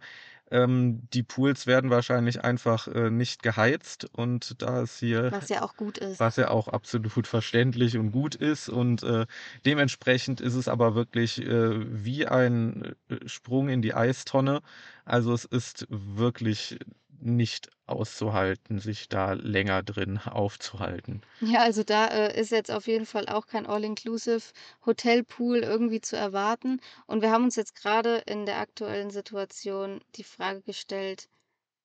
Ähm, 0.53 1.01
die 1.13 1.23
Pools 1.23 1.65
werden 1.65 1.89
wahrscheinlich 1.89 2.43
einfach, 2.43 2.87
äh, 2.87 3.09
nicht 3.09 3.41
geheizt 3.41 4.07
und 4.13 4.61
da 4.61 4.83
ist 4.83 4.99
hier 4.99 5.31
Was 5.31 5.49
ja 5.49 5.63
auch 5.63 5.75
gut 5.75 5.97
ist. 5.97 6.19
was 6.19 6.35
ja 6.35 6.49
auch 6.51 6.67
absolut 6.67 7.25
verständlich 7.27 7.97
und 7.97 8.11
gut 8.11 8.35
ist 8.35 8.69
und, 8.69 9.01
äh, 9.01 9.25
dementsprechend 9.65 10.41
ist 10.41 10.53
es 10.53 10.67
aber 10.67 10.93
wirklich, 10.93 11.41
äh, 11.41 12.05
wie 12.05 12.27
ein, 12.27 12.93
äh, 13.09 13.15
Sprung 13.27 13.67
in 13.67 13.81
die 13.81 13.95
Eistonne. 13.95 14.61
Also, 15.05 15.33
es 15.33 15.45
ist 15.45 15.87
wirklich 15.89 16.77
nicht 17.25 17.69
auszuhalten, 17.87 18.79
sich 18.79 19.09
da 19.09 19.33
länger 19.33 19.83
drin 19.83 20.17
aufzuhalten. 20.19 21.21
Ja, 21.41 21.61
also 21.61 21.83
da, 21.83 22.07
äh, 22.07 22.39
ist 22.39 22.51
jetzt 22.51 22.71
auf 22.71 22.87
jeden 22.87 23.05
Fall 23.05 23.27
auch 23.27 23.45
kein 23.47 23.65
All-Inclusive 23.67 24.51
Hotelpool 24.85 25.57
irgendwie 25.59 25.99
zu 26.01 26.15
erwarten. 26.15 26.79
Und 27.05 27.21
wir 27.21 27.31
haben 27.31 27.43
uns 27.43 27.55
jetzt 27.57 27.75
gerade 27.75 28.17
in 28.25 28.45
der 28.45 28.57
aktuellen 28.59 29.09
Situation 29.11 29.99
die 30.15 30.23
Frage 30.23 30.61
gestellt: 30.61 31.27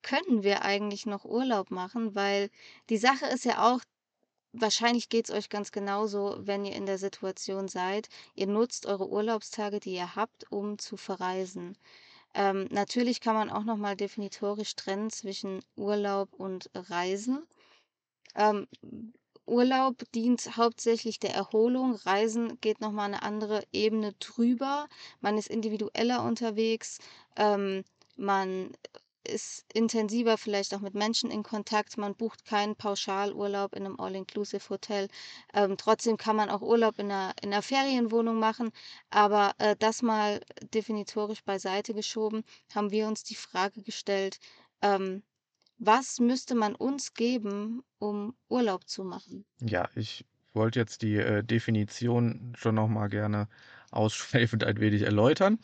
„Können 0.02 0.42
wir 0.44 0.62
eigentlich 0.64 1.06
noch 1.06 1.24
Urlaub 1.26 1.70
machen?“ 1.72 2.14
Weil 2.16 2.50
die 2.90 2.98
Sache 2.98 3.26
ist 3.26 3.44
ja 3.46 3.72
auch 3.72 3.80
wahrscheinlich 4.52 5.08
geht's 5.10 5.30
euch 5.30 5.48
ganz 5.50 5.72
genauso, 5.72 6.36
wenn 6.40 6.64
ihr 6.66 6.74
in 6.76 6.86
der 6.86 6.98
Situation 6.98 7.68
seid, 7.68 8.08
ihr 8.34 8.46
nutzt 8.48 8.86
eure 8.86 9.08
Urlaubstage, 9.10 9.80
die 9.80 9.94
ihr 9.94 10.16
habt, 10.16 10.50
um 10.52 10.78
zu 10.78 10.96
verreisen. 10.98 11.78
Ähm, 12.34 12.68
natürlich 12.70 13.20
kann 13.20 13.34
man 13.34 13.50
auch 13.50 13.64
noch 13.64 13.76
mal 13.76 13.96
definitorisch 13.96 14.74
trennen 14.76 15.10
zwischen 15.10 15.60
Urlaub 15.76 16.32
und 16.34 16.70
Reisen. 16.74 17.46
Ähm, 18.36 18.68
Urlaub 19.46 19.96
dient 20.14 20.56
hauptsächlich 20.58 21.20
der 21.20 21.34
Erholung, 21.34 21.94
Reisen 21.96 22.60
geht 22.60 22.80
noch 22.80 22.92
mal 22.92 23.08
'ne 23.08 23.22
andere 23.22 23.64
Ebene 23.72 24.14
drüber. 24.20 24.88
Man 25.20 25.38
ist 25.38 25.50
individueller 25.50 26.24
unterwegs, 26.24 26.98
ähm, 27.36 27.84
man 28.16 28.72
ist 29.28 29.64
intensiver 29.72 30.38
vielleicht 30.38 30.74
auch 30.74 30.80
mit 30.80 30.94
Menschen 30.94 31.30
in 31.30 31.42
Kontakt. 31.42 31.96
Man 31.98 32.14
bucht 32.16 32.44
keinen 32.44 32.76
Pauschalurlaub 32.76 33.74
in 33.74 33.82
'nem 33.84 33.98
All-Inclusive-Hotel. 34.00 35.08
Ähm, 35.54 35.76
trotzdem 35.76 36.16
kann 36.16 36.36
man 36.36 36.50
auch 36.50 36.62
Urlaub 36.62 36.98
in 36.98 37.08
'ner 37.08 37.32
in 37.42 37.50
'ner 37.50 37.62
Ferienwohnung 37.62 38.38
machen, 38.38 38.70
aber, 39.10 39.52
äh, 39.58 39.76
das 39.78 40.02
mal 40.02 40.40
definitorisch 40.74 41.44
beiseite 41.44 41.94
geschoben, 41.94 42.42
haben 42.74 42.90
wir 42.90 43.06
uns 43.08 43.22
die 43.24 43.34
Frage 43.36 43.82
gestellt, 43.82 44.38
ähm 44.82 45.22
was 45.78 46.20
müsste 46.20 46.54
man 46.56 46.74
uns 46.76 47.14
geben, 47.14 47.82
um 47.98 48.36
Urlaub 48.48 48.88
zu 48.88 49.04
machen? 49.04 49.44
Ja, 49.60 49.88
ich 49.96 50.24
wollte 50.52 50.78
jetzt 50.78 51.02
die, 51.02 51.16
äh, 51.16 51.42
Definition 51.42 52.52
schon 52.56 52.74
noch 52.76 52.88
mal 52.88 53.08
gerne 53.08 53.48
ausschweifend 53.90 54.64
ein 54.64 54.78
wenig 54.80 55.02
erläutern. 55.02 55.58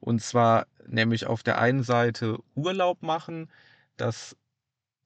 Und 0.00 0.20
zwar 0.22 0.66
nämlich 0.86 1.26
auf 1.26 1.42
der 1.42 1.58
einen 1.58 1.82
Seite 1.82 2.38
Urlaub 2.54 3.02
machen, 3.02 3.50
das 3.96 4.36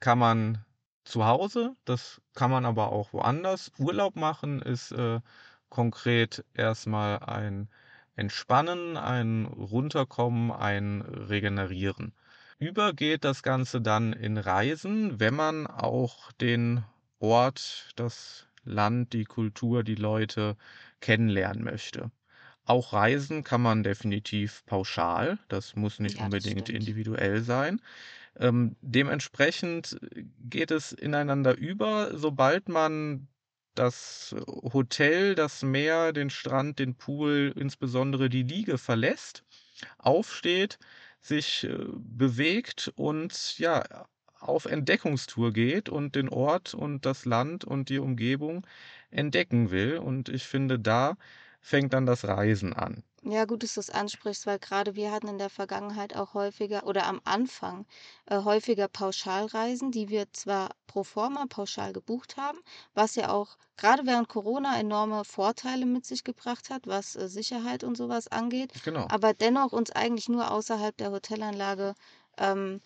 kann 0.01 0.19
man 0.19 0.65
zu 1.05 1.27
Hause, 1.27 1.75
das 1.85 2.21
kann 2.35 2.51
man 2.51 2.65
aber 2.67 2.93
auch 2.93 3.13
woanders. 3.13 3.73
Urlaub 3.79 4.17
machen 4.17 4.63
ist, 4.63 4.93
äh, 4.93 5.21
konkret 5.69 6.45
erstmal 6.55 7.19
ein 7.21 7.69
Entspannen, 8.17 8.97
ein 8.97 9.47
Runterkommen, 9.47 10.51
ein 10.53 11.03
Regenerieren. 11.03 12.13
Über 12.59 12.93
geht 12.93 13.25
das 13.25 13.43
Ganze 13.43 13.81
dann 13.81 14.13
in 14.13 14.37
Reisen, 14.39 15.21
wenn 15.21 15.35
man 15.35 15.67
auch 15.67 16.33
den 16.33 16.85
Ort, 17.21 17.91
das 17.97 18.49
Land, 18.65 19.13
die 19.13 19.25
Kultur, 19.25 19.85
die 19.85 19.95
Leute 19.95 20.57
kennenlernen 21.01 21.65
möchte. 21.65 22.11
Auch 22.69 22.93
reisen 22.93 23.45
kann 23.45 23.63
man 23.63 23.83
definitiv 23.83 24.63
pauschal, 24.67 25.39
das 25.49 25.75
muss 25.75 26.01
nicht 26.01 26.17
Ja, 26.17 26.29
das 26.29 26.47
unbedingt 26.47 26.49
stimmt. 26.49 26.69
individuell 26.69 27.43
sein. 27.43 27.81
Ähm, 28.37 28.77
dementsprechend 28.83 29.99
geht 30.41 30.73
es 30.73 30.93
ineinander 30.93 31.57
über, 31.59 32.19
sobald 32.19 32.69
man 32.71 33.29
das 33.77 34.35
Hotel, 34.49 35.37
das 35.37 35.63
Meer, 35.63 36.13
den 36.15 36.31
Strand, 36.31 36.81
den 36.81 36.97
Pool, 36.97 37.55
insbesondere 37.57 38.31
die 38.31 38.43
Liege 38.45 38.79
verlässt, 38.79 39.45
aufsteht, 39.99 40.79
sich, 41.21 41.65
äh, 41.65 41.77
bewegt 41.97 42.93
und 42.97 43.59
ja, 43.59 44.07
auf 44.41 44.67
Entdeckungstour 44.67 45.53
geht 45.53 45.89
und 45.89 46.15
den 46.17 46.29
Ort 46.29 46.75
und 46.75 47.07
das 47.07 47.25
Land 47.25 47.65
und 47.65 47.89
die 47.89 47.99
Umgebung 47.99 48.67
entdecken 49.11 49.71
will. 49.71 49.99
Und 49.99 50.29
ich 50.29 50.45
finde, 50.45 50.79
da 50.79 51.17
fängt 51.61 51.93
dann 51.93 52.07
das 52.07 52.25
Reisen 52.27 52.73
an. 52.73 53.05
Ja, 53.23 53.45
gut, 53.47 53.63
dass 53.65 53.75
du's 53.75 53.91
ansprichst, 53.91 54.47
weil 54.47 54.59
grade 54.61 54.95
wir 54.95 55.11
hatten 55.13 55.27
in 55.29 55.39
der 55.39 55.51
Vergangenheit 55.51 56.15
auch 56.17 56.35
häufiger 56.35 56.85
oder 56.87 57.07
am 57.07 57.21
Anfang, 57.25 57.85
äh, 58.27 58.43
häufiger 58.45 58.87
Pauschalreisen, 58.89 59.91
die 59.91 60.09
wir 60.09 60.33
zwar 60.33 60.71
pro 60.87 61.03
forma 61.05 61.47
pauschal 61.49 61.93
gebucht 61.93 62.37
haben, 62.37 62.59
was 62.95 63.15
ja 63.17 63.31
auch 63.31 63.57
grade 63.77 64.07
während 64.07 64.29
Corona 64.29 64.79
enorme 64.79 65.25
Vorteile 65.25 65.85
mit 65.87 66.07
sich 66.07 66.23
gebracht 66.25 66.71
hat, 66.71 66.87
was, 66.87 67.17
äh, 67.17 67.29
Sicherheit 67.29 67.83
und 67.85 67.97
so 67.97 68.09
was 68.09 68.29
angeht, 68.29 68.73
Genau. 68.83 69.09
aber 69.09 69.33
dennoch 69.35 69.73
uns 69.73 69.91
eigentlich 69.91 70.29
nur 70.29 70.51
außerhalb 70.53 70.97
der 70.97 71.11
Hotelanlage, 71.11 71.95
ähm, 72.37 72.81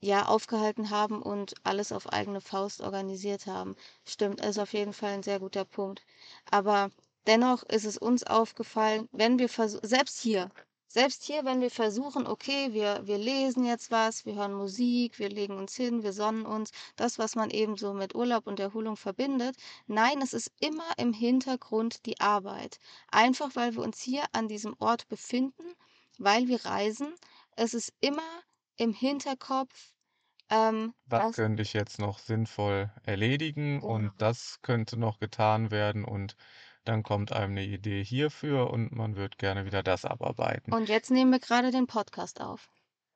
ja, 0.00 0.26
aufgehalten 0.26 0.90
haben 0.90 1.22
und 1.22 1.54
alles 1.64 1.92
auf 1.92 2.08
eigene 2.12 2.40
Faust 2.42 2.80
organisiert 2.82 3.46
haben. 3.46 3.76
Stimmt, 4.06 4.40
ist 4.44 4.58
auf 4.58 4.72
jeden 4.74 4.92
Fall 4.92 5.14
'n 5.14 5.22
sehr 5.22 5.40
guter 5.40 5.64
Punkt. 5.64 6.04
Aber 6.50 6.90
dennoch 7.26 7.62
ist 7.64 7.84
es 7.84 7.98
uns 7.98 8.24
aufgefallen, 8.24 9.08
wenn 9.12 9.38
wir 9.38 9.48
selbst 9.48 10.20
hier 10.20 10.50
selbst 10.88 11.24
hier, 11.24 11.44
wenn 11.46 11.62
wir 11.62 11.70
versuchen, 11.70 12.26
okay, 12.26 12.74
wir 12.74 13.06
wir 13.06 13.16
lesen 13.16 13.64
jetzt 13.64 13.90
was, 13.90 14.26
wir 14.26 14.34
hören 14.34 14.52
Musik, 14.52 15.18
wir 15.18 15.30
legen 15.30 15.56
uns 15.56 15.74
hin, 15.74 16.02
wir 16.02 16.12
sonnen 16.12 16.44
uns, 16.44 16.70
das, 16.96 17.18
was 17.18 17.34
man 17.34 17.48
eben 17.50 17.76
so 17.78 17.94
mit 17.94 18.14
Urlaub 18.14 18.46
und 18.46 18.60
Erholung 18.60 18.96
verbindet. 18.96 19.56
Nein, 19.86 20.20
es 20.22 20.34
ist 20.34 20.50
immer 20.60 20.84
im 20.98 21.14
Hintergrund 21.14 22.04
die 22.06 22.20
Arbeit. 22.20 22.76
Einfach, 23.10 23.56
weil 23.56 23.74
wir 23.74 23.82
uns 23.82 24.00
hier 24.02 24.24
an 24.32 24.48
diesem 24.48 24.74
Ort 24.80 25.08
befinden, 25.08 25.64
weil 26.18 26.48
wir 26.48 26.64
reisen. 26.66 27.14
Es 27.56 27.72
ist 27.74 27.92
immer 28.00 28.42
im 28.76 28.92
Hinterkopf, 28.92 29.94
ähm, 30.50 30.94
Was 31.06 31.30
was 31.30 31.32
könnte 31.32 31.62
ich 31.62 31.74
jetzt 31.74 32.00
noch 32.00 32.18
sinnvoll 32.18 32.92
erledigen 33.04 33.80
und 33.82 34.08
Genau. 34.08 34.14
das 34.18 34.62
könnte 34.62 34.96
noch 34.98 35.20
getan 35.20 35.70
werden 35.70 36.04
und 36.04 36.34
dann 36.84 37.02
kommt 37.02 37.32
einem 37.32 37.54
'ne 37.54 37.64
Idee 37.64 38.04
hierfür 38.04 38.70
und 38.70 38.92
man 38.92 39.16
würde 39.16 39.36
gerne 39.36 39.64
wieder 39.66 39.82
das 39.82 40.04
abarbeiten. 40.04 40.72
Und 40.72 40.88
jetzt 40.88 41.10
nehmen 41.10 41.30
wir 41.32 41.38
grade 41.40 41.70
den 41.70 41.86
Podcast 41.86 42.40
auf. 42.40 42.68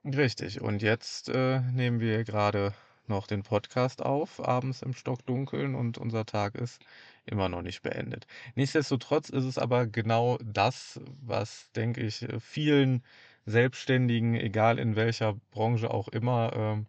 Richtig. 0.04 0.60
Und 0.60 0.82
jetzt, 0.82 1.28
äh, 1.28 1.60
nehmen 1.72 2.00
wir 2.00 2.22
grade 2.24 2.74
noch 3.08 3.26
den 3.26 3.42
Podcast 3.42 4.02
auf, 4.02 4.40
abends 4.46 4.82
im 4.82 4.92
Stockdunkeln 4.94 5.74
und 5.74 5.98
unser 5.98 6.24
Tag 6.26 6.54
ist 6.54 6.80
immer 7.24 7.48
noch 7.48 7.62
nicht 7.62 7.82
beendet. 7.82 8.26
Nichtsdestotrotz 8.54 9.28
ist 9.30 9.44
es 9.44 9.58
aber 9.58 9.86
genau 9.86 10.38
das, 10.44 11.00
was, 11.22 11.70
denke 11.72 12.02
ich, 12.02 12.22
äh, 12.22 12.40
vielen 12.40 13.04
Selbstständigen, 13.46 14.34
egal 14.34 14.78
in 14.78 14.96
welcher 14.96 15.34
Branche 15.50 15.90
auch 15.90 16.08
immer, 16.08 16.52
ähm 16.54 16.86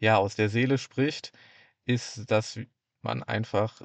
ja, 0.00 0.16
aus 0.18 0.36
der 0.36 0.48
Seele 0.48 0.78
spricht. 0.78 1.32
ist, 1.86 2.30
dass 2.32 2.60
man 3.02 3.24
einfach, 3.24 3.82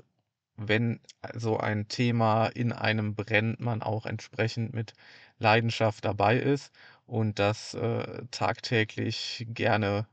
wenn 0.57 1.01
so 1.35 1.57
ein 1.57 1.87
Thema 1.87 2.47
in 2.47 2.71
einem 2.71 3.15
brennt, 3.15 3.59
man 3.59 3.81
auch 3.81 4.05
entsprechend 4.05 4.73
mit 4.73 4.93
Leidenschaft 5.39 6.05
dabei 6.05 6.37
ist 6.37 6.71
und 7.05 7.39
das, 7.39 7.73
äh, 7.73 8.23
tagtäglich 8.31 9.45
gerne 9.49 10.07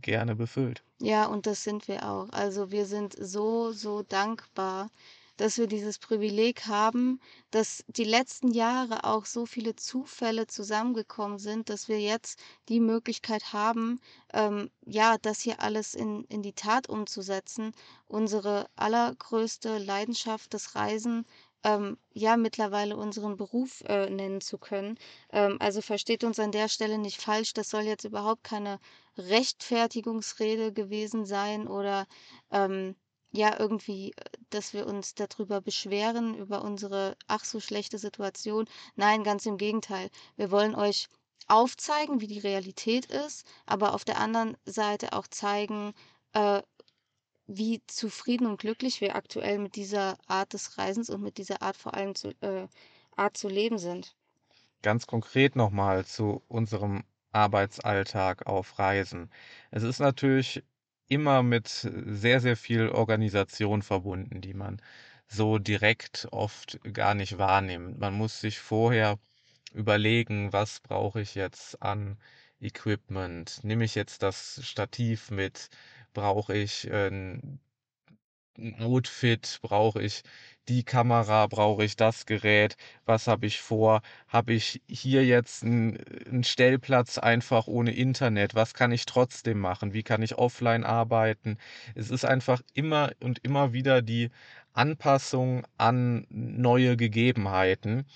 gerne 0.00 0.36
befüllt. 0.36 0.84
Ja, 1.00 1.26
und 1.26 1.46
das 1.46 1.62
sind 1.64 1.86
wir 1.88 2.08
auch. 2.08 2.30
Also, 2.30 2.70
wir 2.70 2.86
sind 2.86 3.14
so, 3.18 3.72
so 3.72 4.02
dankbar, 4.02 4.90
dass 5.36 5.58
wir 5.58 5.66
dieses 5.66 5.98
Privileg 5.98 6.66
haben, 6.66 7.20
dass 7.50 7.84
die 7.88 8.04
letzten 8.04 8.48
Jahre 8.52 9.04
auch 9.04 9.24
so 9.26 9.46
viele 9.46 9.74
Zufälle 9.76 10.46
zusammengekommen 10.46 11.38
sind, 11.38 11.68
dass 11.70 11.88
wir 11.88 12.00
jetzt 12.00 12.38
die 12.68 12.80
Möglichkeit 12.80 13.52
haben, 13.52 14.00
ähm, 14.32 14.70
ja, 14.86 15.16
das 15.20 15.40
hier 15.40 15.60
alles 15.60 15.94
in 15.94 16.24
in 16.24 16.42
die 16.42 16.52
Tat 16.52 16.88
umzusetzen. 16.88 17.72
Unsere 18.06 18.66
allergrößte 18.76 19.78
Leidenschaft, 19.78 20.54
das 20.54 20.74
Reisen, 20.74 21.24
ähm, 21.64 21.96
ja, 22.12 22.36
mittlerweile 22.36 22.96
unseren 22.96 23.36
Beruf, 23.36 23.80
äh, 23.86 24.10
nennen 24.10 24.40
zu 24.40 24.58
können. 24.58 24.98
Ähm, 25.32 25.56
also, 25.60 25.80
versteht 25.80 26.22
uns 26.24 26.38
an 26.38 26.52
der 26.52 26.68
Stelle 26.68 26.98
nicht 26.98 27.20
falsch, 27.20 27.54
das 27.54 27.70
soll 27.70 27.82
jetzt 27.82 28.04
überhaupt 28.04 28.44
keine 28.44 28.78
Rechtfertigungsrede 29.16 30.72
gewesen 30.72 31.24
sein 31.24 31.66
oder, 31.66 32.06
ähm, 32.50 32.96
ja, 33.34 33.58
irgendwie, 33.58 34.12
äh, 34.12 34.24
dass 34.50 34.72
wir 34.74 34.86
uns 34.86 35.14
darüber 35.14 35.60
beschweren, 35.60 36.36
über 36.36 36.62
unsere 36.62 37.16
ach 37.26 37.44
so 37.44 37.60
schlechte 37.60 37.98
Situation. 37.98 38.66
Nein, 38.94 39.24
ganz 39.24 39.44
im 39.46 39.58
Gegenteil. 39.58 40.08
Wir 40.36 40.50
wollen 40.50 40.74
euch 40.76 41.08
aufzeigen, 41.48 42.20
wie 42.20 42.28
die 42.28 42.38
Realität 42.38 43.06
ist, 43.06 43.44
aber 43.66 43.94
auf 43.94 44.04
der 44.04 44.18
anderen 44.20 44.56
Seite 44.64 45.12
auch 45.12 45.26
zeigen, 45.26 45.94
äh, 46.32 46.62
wie 47.46 47.82
zufrieden 47.88 48.46
und 48.46 48.60
glücklich 48.60 49.00
wir 49.00 49.16
aktuell 49.16 49.58
mit 49.58 49.74
dieser 49.74 50.16
Art 50.26 50.52
des 50.52 50.78
Reisens 50.78 51.10
und 51.10 51.20
mit 51.20 51.36
dieser 51.36 51.60
Art 51.60 51.76
vor 51.76 51.94
allem 51.94 52.14
zu 52.14 52.28
äh, 52.40 52.68
Art 53.16 53.36
zu 53.36 53.48
leben 53.48 53.78
sind. 53.78 54.16
Ganz 54.82 55.06
konkret 55.06 55.56
noch 55.56 55.70
mal 55.70 56.06
zu 56.06 56.42
unserem 56.48 57.04
Arbeitsalltag 57.32 58.46
auf 58.46 58.78
Reisen. 58.78 59.30
Es 59.70 59.82
ist 59.82 59.98
natürlich 59.98 60.62
immer 61.08 61.42
mit 61.42 61.68
sehr, 61.68 62.40
sehr 62.40 62.56
viel 62.56 62.88
Organisation 62.88 63.82
verbunden, 63.82 64.40
die 64.40 64.54
man 64.54 64.80
so 65.26 65.58
direkt 65.58 66.28
oft 66.32 66.78
gar 66.92 67.14
nicht 67.14 67.38
wahrnimmt. 67.38 67.98
Man 67.98 68.14
muss 68.14 68.40
sich 68.40 68.58
vorher 68.58 69.18
überlegen: 69.74 70.52
„Was 70.52 70.80
brauche 70.80 71.20
ich 71.20 71.34
jetzt 71.34 71.82
an 71.82 72.18
Equipment? 72.60 73.60
Nehme 73.64 73.84
ich 73.84 73.94
jetzt 73.94 74.22
das 74.22 74.60
Stativ 74.64 75.30
mit? 75.30 75.68
Brauche 76.14 76.56
ich, 76.56 76.88
äh, 76.90 77.08
'n 77.08 77.60
'n 78.58 78.74
Outfit? 78.82 79.58
Brauche 79.62 80.02
ich 80.02 80.22
die 80.68 80.84
Kamera? 80.84 81.46
Brauche 81.46 81.84
ich 81.84 81.96
das 81.96 82.26
Gerät? 82.26 82.76
Was 83.04 83.26
habe 83.26 83.46
ich 83.46 83.60
vor? 83.60 84.00
Habe 84.28 84.52
ich 84.54 84.82
hier 84.88 85.24
jetzt 85.26 85.62
'n 85.64 85.96
'n 86.26 86.44
Stellplatz 86.44 87.18
einfach 87.18 87.66
ohne 87.66 87.92
Internet? 87.94 88.54
Was 88.54 88.74
kann 88.74 88.92
ich 88.92 89.06
trotzdem 89.06 89.58
machen? 89.60 89.92
Wie 89.94 90.02
kann 90.02 90.22
ich 90.22 90.36
offline 90.36 90.84
arbeiten?“ 90.84 91.58
Es 91.94 92.10
ist 92.10 92.24
einfach 92.24 92.60
immer 92.74 93.12
und 93.22 93.38
immer 93.44 93.72
wieder 93.72 94.02
die 94.02 94.30
Anpassung 94.72 95.64
an 95.78 96.26
neue 96.30 96.96
Gegebenheiten. 96.96 98.06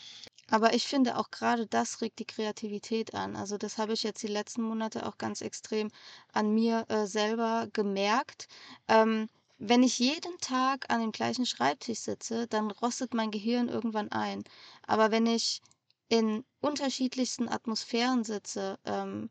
Aber 0.50 0.72
ich 0.74 0.87
finde 0.87 1.16
auch 1.18 1.30
gerade 1.30 1.66
das 1.66 2.00
regt 2.00 2.18
die 2.18 2.24
Kreativität 2.26 3.14
an. 3.14 3.37
Also, 3.37 3.58
das 3.58 3.76
habe 3.78 3.92
ich 3.92 4.02
jetzt 4.02 4.22
die 4.22 4.26
letzten 4.28 4.62
Monate 4.62 5.06
auch 5.06 5.18
ganz 5.18 5.40
extrem 5.42 5.90
an 6.32 6.52
mir, 6.54 6.84
äh, 6.88 7.06
selber 7.06 7.68
gemerkt. 7.72 8.48
Ähm, 8.88 9.28
wenn 9.58 9.82
ich 9.82 9.98
jeden 9.98 10.38
Tag 10.40 10.86
an 10.90 11.00
dem 11.00 11.12
gleichen 11.12 11.46
Schreibtisch 11.46 12.00
sitze, 12.00 12.46
dann 12.48 12.70
rostet 12.70 13.14
mein 13.14 13.30
Gehirn 13.30 13.68
irgendwann 13.68 14.10
ein. 14.12 14.44
Aber 14.86 15.10
wenn 15.10 15.26
ich 15.26 15.60
in 16.08 16.44
unterschiedlichsten 16.60 17.48
Atmosphären 17.48 18.24
sitze, 18.24 18.78
ähm, 18.84 19.30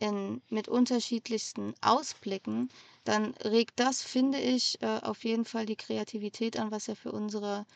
in 0.00 0.42
mit 0.50 0.68
unterschiedlichsten 0.68 1.74
Ausblicken, 1.80 2.68
dann 3.04 3.32
regt 3.44 3.80
das, 3.80 4.02
finde 4.02 4.38
ich, 4.40 4.80
äh, 4.82 5.00
auf 5.02 5.24
jeden 5.24 5.44
Fall 5.44 5.66
die 5.66 5.76
Kreativität 5.76 6.56
an, 6.58 6.70
was 6.70 6.86
ja 6.86 6.94
für 6.94 7.12
unsere 7.12 7.66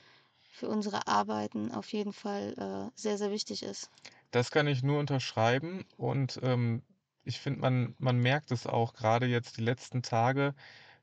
für 0.40 0.68
unsere 0.68 1.06
Arbeiten 1.08 1.72
auf 1.72 1.92
jeden 1.92 2.12
Fall, 2.12 2.54
äh, 2.94 3.00
sehr, 3.00 3.18
sehr 3.18 3.30
wichtig 3.32 3.62
ist. 3.62 3.90
Das 4.32 4.50
kann 4.50 4.66
ich 4.66 4.82
nur 4.82 4.98
unterschreiben 4.98 5.84
und, 5.96 6.40
ähm, 6.42 6.82
ich 7.24 7.38
finde, 7.38 7.60
man 7.60 7.94
man 7.98 8.18
merkt 8.18 8.50
es 8.50 8.66
auch 8.66 8.94
grade 8.94 9.26
jetzt 9.26 9.58
die 9.58 9.62
letzten 9.62 10.02
Tage, 10.02 10.54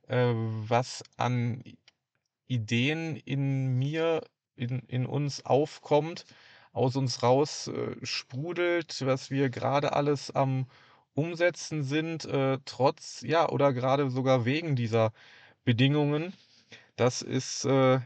äh, 0.10 0.34
was 0.34 1.04
an 1.18 1.64
Ideen 2.48 3.16
in 3.18 3.78
mir, 3.80 4.24
in 4.56 4.80
in 4.88 5.06
uns 5.06 5.46
aufkommt, 5.46 6.26
aus 6.74 6.96
uns 6.96 7.24
raus, 7.24 7.68
äh, 7.70 7.96
sprudelt, 8.06 9.06
was 9.06 9.30
wir 9.32 9.50
grade 9.50 9.94
alles 9.94 10.32
am 10.32 10.68
Umsetzen 11.14 11.84
sind, 11.84 12.26
äh, 12.26 12.60
trotz 12.66 13.22
ja, 13.22 13.50
oder 13.50 13.74
grade 13.74 14.10
sogar 14.10 14.46
wegen 14.46 14.76
dieser 14.76 15.14
Bedingungen. 15.66 16.34
Das 16.98 17.22
ist, 17.22 17.66
äh 17.66 18.00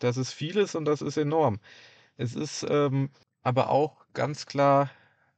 das 0.00 0.16
ist 0.16 0.32
vieles 0.32 0.74
und 0.74 0.84
das 0.84 1.02
ist 1.02 1.16
enorm. 1.16 1.60
Es 2.16 2.34
ist, 2.34 2.66
ähm, 2.68 3.10
aber 3.42 3.70
auch 3.70 4.06
ganz 4.14 4.46
klar 4.46 4.90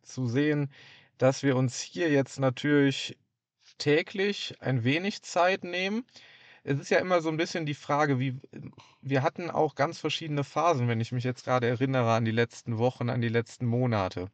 zu 0.03 0.29
sehen, 0.29 0.73
dass 1.19 1.43
wir 1.43 1.57
uns 1.57 1.81
hier 1.81 2.11
jetzt 2.11 2.41
natürlich 2.41 3.19
täglich 3.79 4.55
ein 4.61 4.85
wenig 4.85 5.23
Zeit 5.23 5.65
nehmen. 5.65 6.05
Es 6.65 6.81
ist 6.81 6.91
ja 6.91 6.99
immer 7.01 7.21
so 7.23 7.31
'n 7.31 7.37
bisschen 7.39 7.67
die 7.67 7.75
Frage, 7.75 8.19
wie 8.21 8.41
wir 9.03 9.23
hatten 9.23 9.51
auch 9.51 9.75
ganz 9.77 9.99
verschiedene 10.01 10.45
Phasen, 10.45 10.89
wenn 10.89 11.01
ich 11.01 11.13
mich 11.13 11.25
jetzt 11.25 11.45
grade 11.45 11.69
erinnere 11.69 12.13
an 12.15 12.25
die 12.27 12.33
letzten 12.33 12.79
Wochen, 12.79 13.11
an 13.11 13.21
die 13.23 13.29
letzten 13.31 13.67
Monate. 13.67 14.31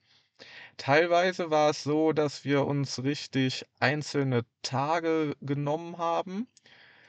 Teilweise 0.79 1.51
war 1.51 1.71
es 1.71 1.85
so, 1.85 2.13
dass 2.13 2.45
wir 2.45 2.67
uns 2.67 3.03
richtig 3.05 3.67
einzelne 3.81 4.45
Tage 4.63 5.35
genommen 5.41 5.99
haben 5.99 6.49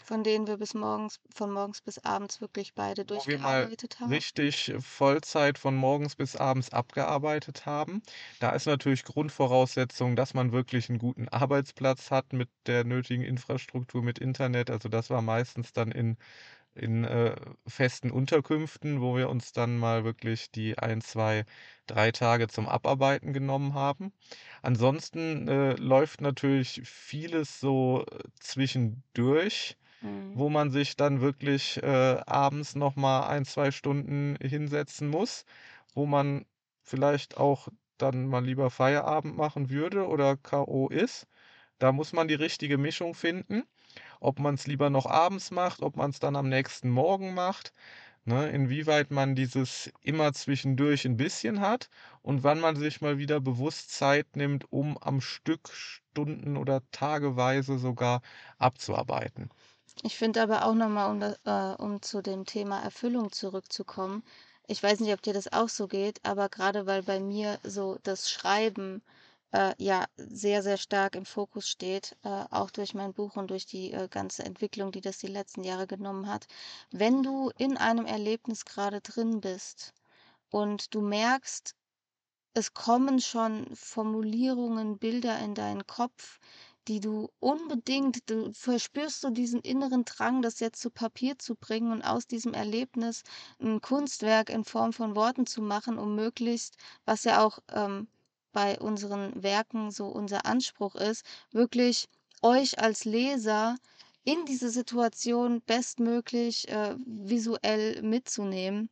Von 0.05 0.23
denen 0.23 0.47
wir 0.47 0.55
bis 0.57 0.73
morgens 0.73 1.19
von 1.33 1.51
morgens 1.51 1.81
bis 1.81 1.97
abends 1.97 2.39
wirklich 2.39 2.75
beide 2.75 3.03
durchgearbeitet 3.03 3.99
haben? 3.99 4.23
richtig 4.25 4.73
Vollzeit 4.79 5.57
von 5.57 5.75
morgens 5.75 6.15
bis 6.15 6.35
abends 6.35 6.69
abgearbeitet 6.71 7.65
haben. 7.65 8.01
Da 8.39 8.51
ist 8.51 8.67
natürlich 8.67 9.03
Grundvoraussetzung, 9.03 10.15
dass 10.15 10.33
man 10.35 10.51
wirklich 10.51 10.89
'n 10.89 10.99
guten 10.99 11.27
Arbeitsplatz 11.29 12.11
hat 12.11 12.33
mit 12.33 12.49
der 12.67 12.83
nötigen 12.83 13.23
Infrastruktur, 13.23 14.03
mit 14.03 14.19
Internet. 14.19 14.69
Also, 14.69 14.89
das 14.89 15.09
war 15.09 15.21
meistens 15.21 15.73
dann 15.73 15.91
in 15.91 16.17
in, 16.75 17.05
äh, 17.05 17.35
festen 17.67 18.11
Unterkünften, 18.11 19.01
wo 19.01 19.15
wir 19.17 19.29
uns 19.29 19.51
dann 19.53 19.77
mal 19.77 20.03
wirklich 20.05 20.51
die 20.51 20.77
1, 20.79 21.01
2, 21.01 21.45
3 21.87 22.11
Tage 22.11 22.47
zum 22.49 22.67
Abarbeiten 22.69 23.33
genommen 23.33 23.73
haben. 23.75 24.13
Ansonsten, 24.61 25.47
äh, 25.47 25.73
läuft 25.75 26.21
natürlich 26.21 26.81
vieles 26.85 27.59
so 27.59 28.05
zwischendurch, 28.39 29.77
Mhm. 30.01 30.39
wo 30.39 30.49
man 30.49 30.71
sich 30.71 30.95
dann 30.97 31.21
wirklich, 31.21 31.81
äh, 31.83 31.87
abends 32.25 32.75
noch 32.75 32.95
mal 32.95 33.27
1, 33.27 33.45
2 33.45 33.71
Stunden 33.71 34.37
hinsetzen 34.41 35.07
muss, 35.09 35.45
wo 35.93 36.05
man 36.05 36.45
vielleicht 36.83 37.37
auch 37.37 37.69
dann 37.97 38.27
mal 38.27 38.43
lieber 38.45 38.69
Feierabend 38.69 39.37
machen 39.37 39.69
würde 39.69 40.07
oder 40.07 40.37
K.O. 40.37 40.89
ist. 40.89 41.27
Da 41.79 41.91
muss 41.91 42.13
man 42.13 42.27
die 42.27 42.33
richtige 42.35 42.77
Mischung 42.77 43.15
finden, 43.15 43.63
ob 44.21 44.39
man's 44.39 44.67
lieber 44.67 44.89
noch 44.89 45.05
abends 45.07 45.51
macht, 45.51 45.81
ob 45.81 45.97
man's 45.97 46.19
dann 46.19 46.35
am 46.37 46.49
nächsten 46.49 46.89
Morgen 46.89 47.33
macht, 47.33 47.73
ne? 48.25 48.49
Inwieweit 48.51 49.11
man 49.11 49.35
dieses 49.35 49.91
immer 50.01 50.33
zwischendurch 50.33 51.05
'n 51.05 51.17
bisschen 51.17 51.61
hat 51.61 51.89
und 52.23 52.43
wann 52.43 52.59
man 52.61 52.75
sich 52.77 53.01
mal 53.01 53.17
wieder 53.19 53.41
bewusst 53.41 53.91
Zeit 53.93 54.35
nimmt, 54.37 54.71
um 54.73 54.97
am 54.99 55.21
Stück 55.21 55.69
Stunden 55.69 56.57
oder 56.57 56.81
tageweise 56.91 57.77
sogar 57.79 58.21
abzuarbeiten. 58.59 59.49
Ich 60.03 60.15
finde 60.17 60.41
aber 60.41 60.65
auch 60.65 60.73
noch 60.73 60.87
mal, 60.89 61.09
um 61.11 61.21
äh, 61.21 61.75
um 61.83 62.01
zu 62.01 62.21
dem 62.21 62.45
Thema 62.45 62.79
Erfüllung 62.81 63.31
zurückzukommen. 63.33 64.23
Ich 64.67 64.81
weiß 64.81 64.99
nicht, 65.01 65.13
ob 65.13 65.21
dir 65.21 65.33
das 65.33 65.51
auch 65.51 65.67
so 65.69 65.87
geht, 65.87 66.23
aber 66.25 66.47
grade 66.49 66.85
weil 66.87 67.03
bei 67.03 67.19
mir 67.19 67.59
so 67.63 67.97
das 68.03 68.31
Schreiben, 68.31 69.01
äh, 69.51 69.73
ja, 69.77 70.05
sehr, 70.17 70.63
sehr 70.63 70.77
stark 70.77 71.15
im 71.15 71.25
Fokus 71.25 71.67
steht, 71.69 72.15
äh, 72.23 72.29
auch 72.51 72.71
durch 72.71 72.93
mein 72.93 73.13
Buch 73.13 73.35
und 73.35 73.51
durch 73.51 73.65
die, 73.65 73.91
äh, 73.93 74.07
ganze 74.09 74.43
Entwicklung, 74.43 74.91
die 74.91 75.01
das 75.01 75.17
die 75.17 75.27
letzten 75.27 75.63
Jahre 75.63 75.87
genommen 75.87 76.27
hat. 76.29 76.47
Wenn 76.91 77.21
du 77.23 77.51
in 77.57 77.77
einem 77.77 78.05
Erlebnis 78.05 78.65
grade 78.65 79.01
drin 79.01 79.41
bist 79.41 79.93
und 80.49 80.93
du 80.95 81.01
merkst, 81.01 81.75
es 82.53 82.73
kommen 82.73 83.19
schon 83.21 83.75
Formulierungen, 83.75 84.97
Bilder 84.97 85.39
in 85.39 85.55
deinen 85.55 85.85
Kopf, 85.87 86.39
die 86.87 86.99
du 86.99 87.29
unbedingt 87.39 88.29
du 88.29 88.51
verspürst 88.53 89.21
so 89.21 89.29
diesen 89.29 89.61
inneren 89.61 90.05
Drang, 90.05 90.41
das 90.41 90.59
jetzt 90.59 90.81
zu 90.81 90.89
Papier 90.91 91.37
zu 91.39 91.55
bringen 91.55 91.91
und 91.91 92.01
aus 92.03 92.27
diesem 92.27 92.53
Erlebnis 92.53 93.23
'n 93.59 93.81
Kunstwerk 93.81 94.49
in 94.49 94.63
Form 94.65 94.93
von 94.93 95.15
Worten 95.15 95.45
zu 95.47 95.61
machen, 95.61 95.97
um 95.97 96.15
möglichst 96.15 96.75
was 97.05 97.23
ja 97.23 97.43
auch, 97.43 97.59
ähm, 97.71 98.07
bei 98.53 98.79
unseren 98.79 99.43
Werken 99.43 99.91
so 99.91 100.07
unser 100.07 100.45
Anspruch 100.45 100.95
ist, 100.95 101.25
wirklich 101.51 102.07
euch 102.41 102.79
als 102.79 103.05
Leser 103.05 103.77
in 104.23 104.45
diese 104.45 104.69
Situation 104.69 105.61
bestmöglich, 105.61 106.67
äh, 106.69 106.95
visuell 107.05 108.01
mitzunehmen, 108.01 108.89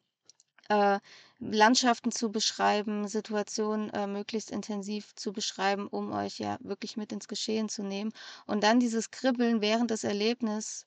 äh, 0.69 0.99
Landschaften 1.39 2.11
zu 2.11 2.31
beschreiben, 2.31 3.07
Situationen, 3.07 3.89
äh, 3.91 4.07
möglichst 4.07 4.51
intensiv 4.51 5.13
zu 5.15 5.33
beschreiben, 5.33 5.87
um 5.87 6.11
euch 6.11 6.39
ja 6.39 6.57
wirklich 6.61 6.97
mit 6.97 7.11
ins 7.11 7.27
Geschehen 7.27 7.69
zu 7.69 7.83
nehmen. 7.83 8.13
Und 8.45 8.63
dann 8.63 8.79
dieses 8.79 9.11
Kribbeln 9.11 9.61
während 9.61 9.91
des 9.91 10.03
Erlebnis 10.03 10.85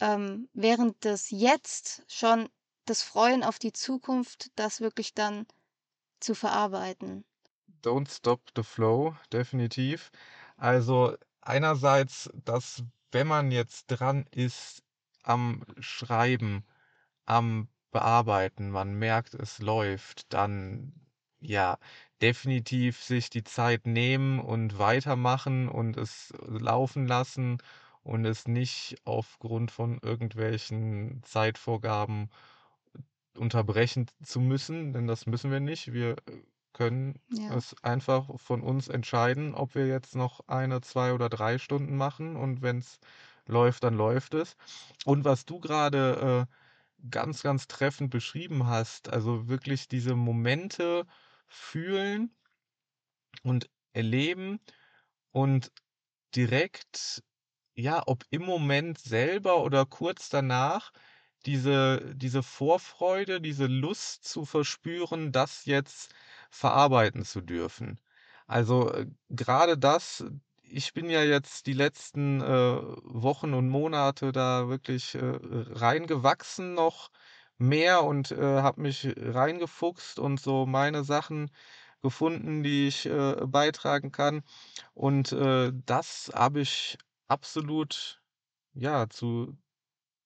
ähm, 0.00 0.48
während 0.52 1.04
des 1.04 1.30
Jetzt 1.30 2.04
schon 2.08 2.48
das 2.84 3.02
Freuen 3.02 3.42
auf 3.42 3.58
die 3.58 3.72
Zukunft, 3.72 4.50
das 4.56 4.80
wirklich 4.80 5.14
dann 5.14 5.46
zu 6.20 6.34
verarbeiten. 6.34 7.24
Don't 7.82 8.10
stop 8.10 8.40
the 8.56 8.62
flow, 8.62 9.14
definitiv. 9.32 10.10
Also 10.56 11.16
einerseits, 11.40 12.30
dass 12.44 12.82
wenn 13.12 13.26
man 13.26 13.50
jetzt 13.50 13.86
dran 13.86 14.26
ist 14.30 14.82
am 15.22 15.64
Schreiben, 15.78 16.64
am 17.24 17.68
Bearbeiten, 17.90 18.70
man 18.70 18.94
merkt, 18.94 19.34
es 19.34 19.58
läuft, 19.60 20.32
dann 20.32 20.92
ja, 21.40 21.78
definitiv 22.20 23.02
sich 23.02 23.30
die 23.30 23.44
Zeit 23.44 23.86
nehmen 23.86 24.40
und 24.40 24.78
weitermachen 24.78 25.68
und 25.68 25.96
es 25.96 26.32
laufen 26.46 27.06
lassen 27.06 27.58
und 28.02 28.24
es 28.24 28.48
nicht 28.48 28.96
aufgrund 29.04 29.70
von 29.70 29.98
irgendwelchen 30.02 31.22
Zeitvorgaben 31.22 32.30
unterbrechen 33.36 34.06
zu 34.22 34.40
müssen, 34.40 34.92
denn 34.92 35.06
das 35.06 35.26
müssen 35.26 35.50
wir 35.50 35.60
nicht. 35.60 35.92
Wir 35.92 36.12
äh, 36.12 36.42
können 36.72 37.20
Ja. 37.30 37.56
es 37.56 37.74
einfach 37.82 38.28
von 38.38 38.62
uns 38.62 38.88
entscheiden, 38.88 39.54
ob 39.54 39.74
wir 39.74 39.86
jetzt 39.86 40.14
noch 40.16 40.40
eine, 40.48 40.80
zwei 40.80 41.12
oder 41.12 41.28
drei 41.28 41.58
Stunden 41.58 41.96
machen 41.96 42.36
und 42.36 42.62
wenn 42.62 42.78
es 42.78 42.98
läuft, 43.46 43.84
dann 43.84 43.94
läuft 43.94 44.34
es. 44.34 44.56
Und 45.04 45.24
was 45.24 45.44
du 45.46 45.60
gerade 45.60 46.46
äh, 46.50 46.54
ganz, 47.10 47.42
ganz 47.42 47.68
treffend 47.68 48.10
beschrieben 48.10 48.66
hast, 48.66 49.08
also 49.12 49.48
wirklich 49.48 49.88
diese 49.88 50.14
Momente 50.16 51.06
fühlen 51.48 52.34
und 53.42 53.70
erleben 53.92 54.60
und 55.32 55.72
direkt, 56.34 57.22
ja, 57.76 58.02
ob 58.06 58.24
im 58.30 58.42
Moment 58.44 58.98
selber 58.98 59.62
oder 59.64 59.86
kurz 59.86 60.28
danach, 60.30 60.92
diese 61.46 62.14
diese 62.16 62.42
Vorfreude, 62.42 63.40
diese 63.40 63.66
Lust 63.66 64.24
zu 64.26 64.44
verspüren, 64.46 65.32
das 65.32 65.66
jetzt 65.66 66.14
verarbeiten 66.50 67.24
zu 67.24 67.40
dürfen. 67.42 68.00
Also, 68.46 68.92
äh, 68.92 69.06
grade 69.34 69.78
das 69.78 70.24
ich 70.70 70.92
bin 70.94 71.10
ja 71.10 71.22
jetzt 71.22 71.66
die 71.66 71.72
letzten, 71.72 72.40
äh, 72.40 72.44
Wochen 72.46 73.54
und 73.54 73.68
Monate 73.68 74.32
da 74.32 74.68
wirklich, 74.68 75.14
äh, 75.14 75.20
reingewachsen 75.22 76.74
noch 76.74 77.10
mehr 77.58 78.04
und, 78.04 78.30
äh, 78.32 78.36
habe 78.62 78.80
mich 78.82 79.08
reingefuchst 79.16 80.18
und 80.18 80.40
so 80.40 80.66
meine 80.66 81.04
Sachen 81.04 81.50
gefunden, 82.02 82.62
die 82.62 82.88
ich, 82.88 83.06
äh, 83.06 83.36
beitragen 83.46 84.12
kann. 84.12 84.42
Und, 84.94 85.32
äh, 85.32 85.72
das 85.86 86.30
habe 86.34 86.60
ich 86.60 86.98
absolut, 87.28 88.22
ja, 88.74 89.08
zu 89.10 89.58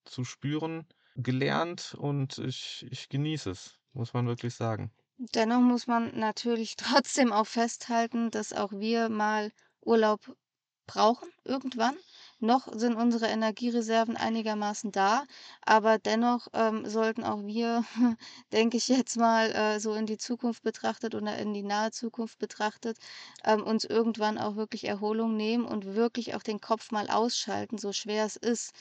zu 0.07 0.25
spüren 0.25 0.87
gelernt 1.17 1.95
und 1.99 2.39
ich 2.39 2.87
ich 2.91 3.09
genieße 3.11 3.51
es, 3.51 3.81
muss 3.95 4.15
man 4.15 4.27
wirklich 4.29 4.55
sagen. 4.55 4.93
Dennoch 5.35 5.61
muss 5.61 5.87
man 5.87 6.19
natürlich 6.19 6.77
trotzdem 6.77 7.33
auch 7.33 7.47
festhalten, 7.47 8.31
dass 8.31 8.53
auch 8.53 8.73
wir 8.73 9.09
mal 9.09 9.51
Urlaub 9.85 10.21
brauchen 10.87 11.29
irgendwann. 11.45 11.97
Noch 12.41 12.69
sind 12.77 12.97
unsere 12.97 13.27
Energiereserven 13.29 14.17
einigermaßen 14.17 14.91
da, 14.93 15.25
aber 15.63 15.99
dennoch, 15.99 16.49
ähm, 16.55 16.87
sollten 16.89 17.23
auch 17.25 17.45
wir, 17.47 17.85
denke 18.53 18.77
ich 18.79 18.89
jetzt 18.89 19.17
mal, 19.17 19.51
äh, 19.53 19.81
so 19.81 19.95
in 19.95 20.07
die 20.07 20.19
Zukunft 20.19 20.63
betrachtet 20.65 21.15
oder 21.15 21.39
in 21.39 21.55
die 21.55 21.63
nahe 21.63 21.93
Zukunft 21.93 22.39
betrachtet, 22.39 22.99
ähm, 23.45 23.63
uns 23.63 23.85
irgendwann 23.85 24.39
auch 24.39 24.57
wirklich 24.57 24.85
Erholung 24.85 25.37
nehmen 25.37 25.65
und 25.65 25.95
wirklich 25.95 26.35
auch 26.35 26.43
den 26.43 26.61
Kopf 26.61 26.91
mal 26.91 27.09
ausschalten, 27.09 27.79
so 27.79 27.93
schwer 27.93 28.25
es 28.27 28.37
ist. 28.37 28.73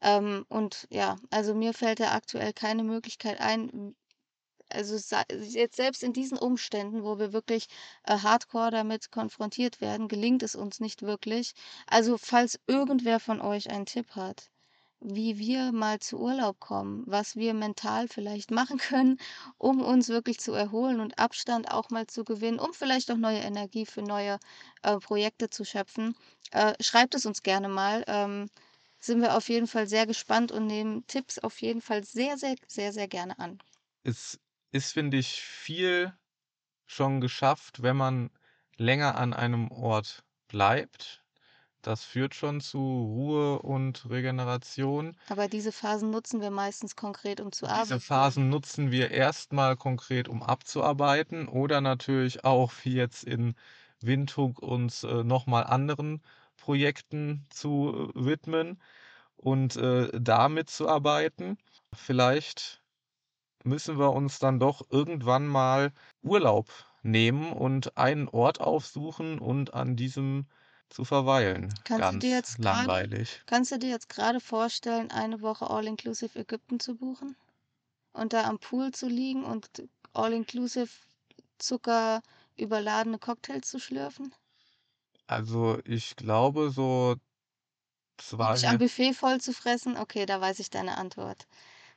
Ähm, 0.00 0.44
und 0.48 0.86
ja, 0.90 1.16
also 1.30 1.54
mir 1.54 1.74
fällt 1.74 2.00
da 2.00 2.12
aktuell 2.12 2.52
keine 2.52 2.84
Möglichkeit 2.84 3.40
ein, 3.40 3.94
also 4.70 4.96
jetzt 5.30 5.76
selbst 5.76 6.02
in 6.02 6.12
diesen 6.12 6.38
Umständen, 6.38 7.02
wo 7.04 7.18
wir 7.18 7.32
wirklich, 7.32 7.66
äh, 8.04 8.18
hardcore 8.18 8.70
damit 8.70 9.10
konfrontiert 9.12 9.80
werden, 9.80 10.08
gelingt 10.08 10.42
es 10.42 10.54
uns 10.54 10.80
nicht 10.80 11.02
wirklich. 11.02 11.52
Also, 11.86 12.18
falls 12.18 12.58
irgendwer 12.66 13.20
von 13.20 13.40
euch 13.40 13.70
einen 13.70 13.86
Tipp 13.86 14.10
hat, 14.16 14.50
wie 15.00 15.38
wir 15.38 15.72
mal 15.72 16.00
zu 16.00 16.18
Urlaub 16.18 16.58
kommen, 16.60 17.04
was 17.06 17.36
wir 17.36 17.54
mental 17.54 18.08
vielleicht 18.08 18.50
machen 18.50 18.78
können, 18.78 19.18
um 19.58 19.82
uns 19.82 20.08
wirklich 20.08 20.38
zu 20.40 20.52
erholen 20.52 21.00
und 21.00 21.18
Abstand 21.18 21.70
auch 21.70 21.90
mal 21.90 22.06
zu 22.06 22.24
gewinnen, 22.24 22.58
um 22.58 22.72
vielleicht 22.74 23.10
auch 23.10 23.16
neue 23.16 23.38
Energie 23.40 23.86
für 23.86 24.02
neue, 24.02 24.38
äh, 24.82 24.96
Projekte 24.98 25.50
zu 25.50 25.64
schöpfen, 25.64 26.14
äh, 26.52 26.74
schreibt 26.82 27.14
es 27.14 27.26
uns 27.26 27.42
gerne 27.42 27.68
mal. 27.68 28.04
Ähm, 28.08 28.48
sind 29.00 29.20
wir 29.22 29.36
auf 29.36 29.48
jeden 29.48 29.66
Fall 29.68 29.86
sehr 29.86 30.06
gespannt 30.06 30.52
und 30.52 30.66
nehmen 30.66 31.06
Tipps 31.06 31.38
auf 31.38 31.60
jeden 31.62 31.80
Fall 31.82 32.04
sehr, 32.04 32.36
sehr, 32.38 32.56
sehr, 32.66 32.92
sehr 32.92 33.08
gerne 33.08 33.38
an. 33.38 33.58
Es 34.04 34.38
ist, 34.76 34.92
finde 34.92 35.16
ich, 35.16 35.40
viel 35.42 36.12
schon 36.86 37.20
geschafft, 37.20 37.82
wenn 37.82 37.96
man 37.96 38.30
länger 38.76 39.16
an 39.16 39.32
einem 39.32 39.70
Ort 39.70 40.24
bleibt. 40.48 41.24
Das 41.82 42.04
führt 42.04 42.34
schon 42.34 42.60
zu 42.60 42.78
Ruhe 42.78 43.60
und 43.60 44.10
Regeneration. 44.10 45.16
Aber 45.28 45.46
diese 45.48 45.70
Phasen 45.70 46.10
nutzen 46.10 46.40
wir 46.40 46.50
meistens 46.50 46.96
konkret, 46.96 47.40
um 47.40 47.52
zu 47.52 47.66
Diese 47.66 47.74
arbeiten. 47.74 48.00
Phasen 48.00 48.48
nutzen 48.48 48.90
wir 48.90 49.10
erstmal 49.12 49.76
konkret, 49.76 50.28
um 50.28 50.42
abzuarbeiten 50.42 51.46
oder 51.48 51.80
natürlich 51.80 52.44
auch 52.44 52.72
wie 52.82 52.94
jetzt 52.94 53.22
in 53.24 53.54
Windhoek 54.00 54.58
uns, 54.60 55.04
äh, 55.04 55.22
noch 55.24 55.46
mal 55.46 55.62
anderen 55.62 56.22
Projekten 56.56 57.46
zu, 57.50 58.10
äh, 58.16 58.24
widmen 58.24 58.82
und, 59.36 59.76
äh, 59.76 60.10
da 60.20 60.48
mitzuarbeiten. 60.48 61.58
Vielleicht 61.94 62.82
müssen 63.66 63.98
wir 63.98 64.12
uns 64.12 64.38
dann 64.38 64.58
doch 64.60 64.82
irgendwann 64.90 65.46
mal 65.46 65.92
Urlaub 66.22 66.68
nehmen 67.02 67.52
und 67.52 67.96
einen 67.98 68.28
Ort 68.28 68.60
aufsuchen 68.60 69.38
und 69.38 69.74
an 69.74 69.96
diesem 69.96 70.48
zu 70.90 71.04
verweilen. 71.04 71.82
Kannst 71.84 72.12
du 72.12 72.18
dir 72.18 72.28
Ganz 72.28 72.36
jetzt 72.36 72.58
langweilig. 72.58 73.42
kannst 73.46 73.72
du 73.72 73.78
dir 73.78 73.88
jetzt 73.88 74.10
grade 74.10 74.40
vorstellen, 74.40 75.10
eine 75.10 75.40
Woche 75.40 75.70
all 75.70 75.86
inclusive 75.86 76.38
Ägypten 76.38 76.80
zu 76.80 76.96
buchen 76.96 77.36
und 78.12 78.32
da 78.32 78.44
am 78.44 78.58
Pool 78.60 78.92
zu 78.92 79.08
liegen 79.08 79.44
und 79.44 79.88
all 80.14 80.32
inclusive 80.32 80.90
zuckerüberladene 81.58 83.18
Cocktails 83.20 83.68
zu 83.70 83.80
schlürfen? 83.80 84.34
Also, 85.28 85.78
ich 85.84 86.16
glaube, 86.16 86.70
so 86.70 87.14
2 88.18 88.58
dich 88.58 88.66
am 88.68 88.78
Buffet 88.78 89.12
voll 89.12 89.42
zu 89.42 89.52
fressen? 89.52 89.96
Okay, 89.98 90.24
da 90.24 90.40
weiß 90.40 90.58
ich 90.60 90.70
deine 90.70 90.96
Antwort. 90.96 91.46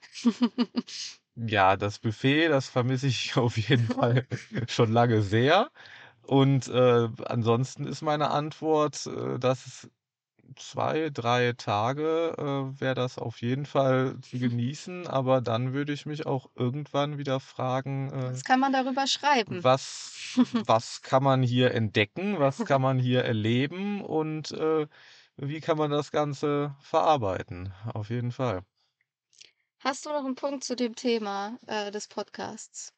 Ja, 1.35 1.77
das 1.77 1.99
Buffet, 1.99 2.49
das 2.49 2.69
vermisse 2.69 3.07
ich 3.07 3.35
auf 3.37 3.57
jeden 3.57 3.87
Fall 3.87 4.25
schon 4.67 4.91
lange 4.91 5.21
sehr. 5.21 5.69
Und, 6.23 6.67
äh, 6.69 7.09
ansonsten 7.25 7.87
ist 7.87 8.01
meine 8.01 8.29
Antwort, 8.31 9.05
äh, 9.07 9.39
dass 9.39 9.89
2, 10.57 11.09
3 11.11 11.53
Tage, 11.53 12.35
äh, 12.37 12.81
wäre 12.81 12.95
das 12.95 13.17
auf 13.19 13.41
jeden 13.41 13.65
Fall 13.65 14.19
zu 14.21 14.39
genießen, 14.39 15.07
aber 15.07 15.41
dann 15.41 15.73
würde 15.73 15.93
ich 15.93 16.05
mich 16.07 16.25
auch 16.27 16.51
irgendwann 16.55 17.17
wieder 17.19 17.39
fragen, 17.39 18.11
äh 18.13 18.33
Was 18.33 18.43
kann 18.43 18.59
man 18.59 18.73
darüber 18.73 19.07
schreiben? 19.07 19.63
was 19.63 20.15
was 20.65 21.01
kann 21.01 21.23
man 21.23 21.41
hier 21.43 21.73
entdecken? 21.73 22.39
Was 22.39 22.63
kann 22.65 22.81
man 22.81 22.99
hier 22.99 23.23
erleben? 23.23 24.01
Und, 24.03 24.51
äh, 24.51 24.87
wie 25.37 25.61
kann 25.61 25.77
man 25.77 25.89
das 25.91 26.11
Ganze 26.11 26.75
verarbeiten? 26.81 27.73
Auf 27.93 28.09
jeden 28.09 28.31
Fall. 28.31 28.63
Hast 29.81 30.05
du 30.05 30.09
noch 30.09 30.25
'n 30.25 30.35
Punkt 30.35 30.65
zu 30.65 30.75
dem 30.75 30.93
Thema, 30.93 31.57
äh, 31.65 31.89
des 31.89 32.09
Podcasts? 32.09 32.91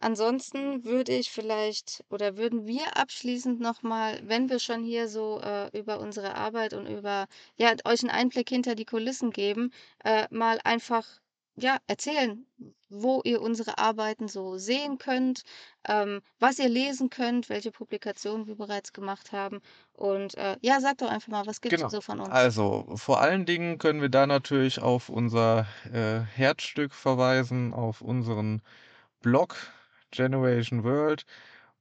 Ansonsten 0.00 0.84
würde 0.84 1.12
ich 1.16 1.30
vielleicht 1.30 2.04
oder 2.10 2.36
würden 2.38 2.66
wir 2.66 2.96
abschließend 2.98 3.60
noch 3.60 3.82
mal, 3.82 4.20
wenn 4.28 4.50
wir 4.50 4.58
schon 4.60 4.84
hier 4.84 5.08
so, 5.08 5.40
äh, 5.40 5.70
über 5.78 6.00
unsere 6.00 6.34
Arbeit 6.36 6.74
und 6.74 6.86
über 6.88 7.26
ja, 7.56 7.74
euch 7.84 8.02
'n 8.04 8.10
Einblick 8.10 8.48
hinter 8.50 8.74
die 8.76 8.84
Kulissen 8.86 9.30
geben, 9.32 9.72
äh, 10.04 10.28
mal 10.30 10.60
einfach, 10.64 11.06
ja, 11.56 11.78
erzählen, 11.86 12.46
wo 12.88 13.20
ihr 13.24 13.40
unsere 13.42 13.78
Arbeiten 13.78 14.28
so 14.28 14.56
sehen 14.58 14.98
könnt, 14.98 15.42
ähm, 15.86 16.20
was 16.38 16.58
ihr 16.58 16.68
lesen 16.68 17.10
könnt, 17.10 17.48
welche 17.48 17.70
Publikationen 17.72 18.46
wir 18.46 18.56
bereits 18.56 18.92
gemacht 18.92 19.32
haben. 19.32 19.60
Und, 19.92 20.34
äh, 20.36 20.56
ja, 20.62 20.80
sag 20.80 20.98
doch 20.98 21.10
einfach 21.10 21.28
mal, 21.28 21.46
was 21.46 21.60
gibt's 21.60 21.80
denn 21.80 21.88
Genau. 21.88 21.90
so 21.90 22.00
von 22.00 22.20
uns? 22.20 22.50
Also, 22.54 22.96
vor 22.96 23.20
allen 23.20 23.46
Dingen 23.46 23.78
können 23.78 24.00
wir 24.02 24.08
da 24.08 24.26
natürlich 24.26 24.80
auf 24.80 25.08
unser, 25.08 25.66
äh, 25.92 26.20
Herzstück 26.20 26.92
verweisen, 26.94 27.72
auf 27.74 28.00
unseren 28.00 28.62
Blog 29.20 29.56
Generation 30.12 30.84
World, 30.84 31.24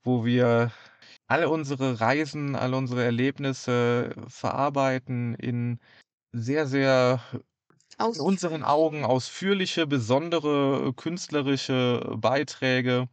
wo 0.03 0.25
wir 0.25 0.71
alle 1.27 1.49
unsere 1.49 1.99
Reisen, 2.01 2.55
alle 2.55 2.77
unsere 2.77 3.03
Erlebnisse 3.03 4.13
verarbeiten 4.27 5.35
in 5.35 5.79
sehr, 6.33 6.67
sehr 6.67 7.21
in 8.09 8.19
unseren. 8.21 8.63
Augen 8.63 9.05
ausführliche, 9.05 9.87
besondere 9.87 10.93
künstlerische 10.95 12.15
Beiträge. 12.17 13.07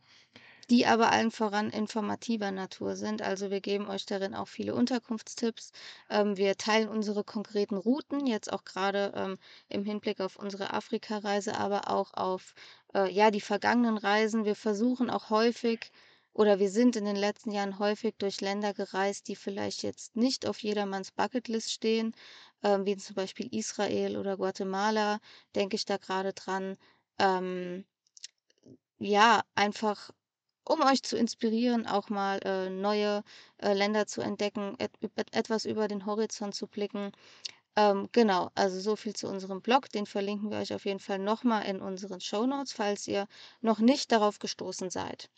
Die 0.70 0.86
aber 0.86 1.10
allen 1.12 1.30
voran 1.30 1.68
informativer 1.70 2.50
Natur 2.50 2.94
sind. 2.96 3.22
Also, 3.22 3.50
wir 3.50 3.60
geben 3.60 3.88
euch 3.88 4.04
darin 4.06 4.34
auch 4.34 4.48
viele 4.48 4.74
Unterkunftstipps. 4.74 5.72
Ähm, 6.10 6.36
wir 6.36 6.56
teilen 6.56 6.88
unsere 6.88 7.24
konkreten 7.24 7.76
Routen, 7.76 8.26
jetzt 8.26 8.52
auch 8.52 8.64
grade, 8.64 9.12
ähm, 9.16 9.38
im 9.68 9.84
Hinblick 9.84 10.20
auf 10.20 10.36
unsere 10.36 10.72
Afrikareise, 10.74 11.56
aber 11.58 11.88
auch 11.90 12.12
auf, 12.14 12.54
äh, 12.94 13.10
ja, 13.10 13.30
die 13.30 13.40
vergangenen 13.40 13.96
Reisen. 13.98 14.44
Wir 14.44 14.54
versuchen 14.56 15.10
auch 15.10 15.30
häufig 15.30 15.90
oder 16.34 16.58
wir 16.60 16.70
sind 16.70 16.96
in 16.96 17.04
den 17.04 17.16
letzten 17.16 17.50
Jahren 17.50 17.78
häufig 17.78 18.14
durch 18.18 18.40
Länder 18.40 18.72
gereist, 18.74 19.28
die 19.28 19.36
vielleicht 19.36 19.82
jetzt 19.82 20.14
nicht 20.16 20.46
auf 20.46 20.62
jedermanns 20.62 21.10
Bucketlist 21.12 21.72
stehen, 21.72 22.14
ähm, 22.62 22.86
wie 22.86 22.96
zum 22.96 23.14
Beispiel 23.16 23.48
Israel 23.54 24.16
oder 24.16 24.36
Guatemala, 24.36 25.20
denke 25.54 25.76
ich 25.76 25.84
da 25.84 25.96
grade 25.98 26.32
dran. 26.34 26.76
Ähm, 27.18 27.84
ja, 28.98 29.42
einfach 29.54 30.10
um 30.64 30.82
euch 30.82 31.02
zu 31.02 31.16
inspirieren, 31.18 31.86
auch 31.86 32.10
mal, 32.10 32.38
äh, 32.44 32.70
neue, 32.70 33.24
äh, 33.58 33.72
Länder 33.74 34.06
zu 34.06 34.20
entdecken, 34.22 34.76
et 34.78 34.92
et 35.16 35.34
etwas 35.34 35.64
über 35.66 35.88
den 35.88 36.06
Horizont 36.06 36.54
zu 36.54 36.66
blicken. 36.68 37.12
Ähm, 37.76 38.08
genau, 38.12 38.50
also 38.56 38.80
so 38.80 38.96
viel 38.96 39.14
zu 39.16 39.28
unserem 39.28 39.62
Blog. 39.62 39.90
Den 39.90 40.06
verlinken 40.06 40.50
wir 40.50 40.58
euch 40.60 40.74
auf 40.74 40.84
jeden 40.86 41.00
Fall 41.00 41.18
noch 41.20 41.44
mal 41.44 41.62
in 41.62 41.80
unseren 41.82 42.20
Shownotes, 42.20 42.72
falls 42.72 43.06
ihr 43.08 43.28
noch 43.62 43.80
nicht 43.80 44.12
darauf 44.12 44.38
gestoßen 44.40 44.90
seid. 44.90 45.30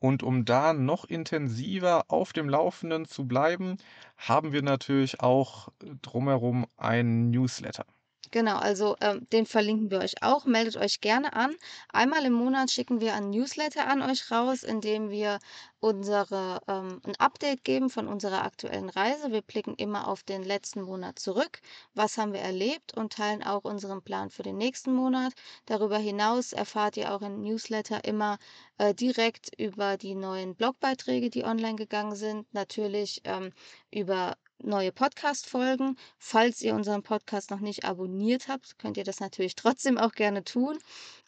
Und 0.00 0.22
um 0.22 0.44
da 0.44 0.72
noch 0.72 1.04
intensiver 1.04 2.04
auf 2.08 2.32
dem 2.32 2.48
Laufenden 2.48 3.06
zu 3.06 3.26
bleiben, 3.26 3.76
haben 4.16 4.52
wir 4.52 4.62
natürlich 4.62 5.20
auch, 5.20 5.68
drumherum 6.02 6.66
einen 6.76 7.30
Newsletter. 7.30 7.84
Genau, 8.30 8.56
also, 8.58 8.94
ähm, 9.00 9.26
den 9.32 9.46
verlinken 9.46 9.90
wir 9.90 10.00
euch 10.00 10.22
auch. 10.22 10.44
Meldet 10.44 10.76
euch 10.76 11.00
gerne 11.00 11.32
an. 11.32 11.54
Einmal 11.90 12.24
im 12.26 12.32
Monat 12.34 12.70
schicken 12.70 13.00
wir 13.00 13.14
ein 13.14 13.30
Newsletter 13.30 13.86
an 13.88 14.02
euch 14.02 14.30
raus, 14.30 14.62
in 14.64 14.80
dem 14.82 15.08
wir 15.08 15.38
unsere 15.80 16.60
ähm, 16.68 17.00
'n 17.06 17.14
Update 17.18 17.64
geben 17.64 17.88
von 17.88 18.06
unserer 18.06 18.44
aktuellen 18.44 18.90
Reise. 18.90 19.32
Wir 19.32 19.40
blicken 19.40 19.74
immer 19.76 20.08
auf 20.08 20.24
den 20.24 20.42
letzten 20.42 20.82
Monat 20.82 21.18
zurück. 21.18 21.60
Was 21.94 22.18
haben 22.18 22.32
wir 22.34 22.40
erlebt? 22.40 22.92
Und 22.94 23.14
teilen 23.14 23.42
auch 23.42 23.64
unseren 23.64 24.02
Plan 24.02 24.28
für 24.30 24.42
den 24.42 24.58
nächsten 24.58 24.92
Monat. 24.94 25.32
Darüber 25.64 25.96
hinaus 25.98 26.52
erfahrt 26.52 26.96
ihr 26.98 27.14
auch 27.14 27.22
im 27.22 27.40
Newsletter 27.40 28.04
immer, 28.04 28.36
äh, 28.76 28.94
direkt 28.94 29.50
über 29.58 29.96
die 29.96 30.14
neuen 30.14 30.54
Blogbeiträge, 30.54 31.30
die 31.30 31.44
online 31.44 31.76
gegangen 31.76 32.14
sind. 32.16 32.52
Natürlich, 32.52 33.22
ähm, 33.24 33.52
über 33.90 34.36
neue 34.62 34.92
Podcast-Folgen. 34.92 35.96
Falls 36.18 36.60
ihr 36.62 36.74
unseren 36.74 37.02
Podcast 37.02 37.50
noch 37.50 37.60
nicht 37.60 37.84
abonniert 37.84 38.48
habt, 38.48 38.78
könnt 38.78 38.96
ihr 38.96 39.04
das 39.04 39.20
natürlich 39.20 39.54
trotzdem 39.56 39.98
auch 39.98 40.12
gerne 40.12 40.44
tun 40.44 40.78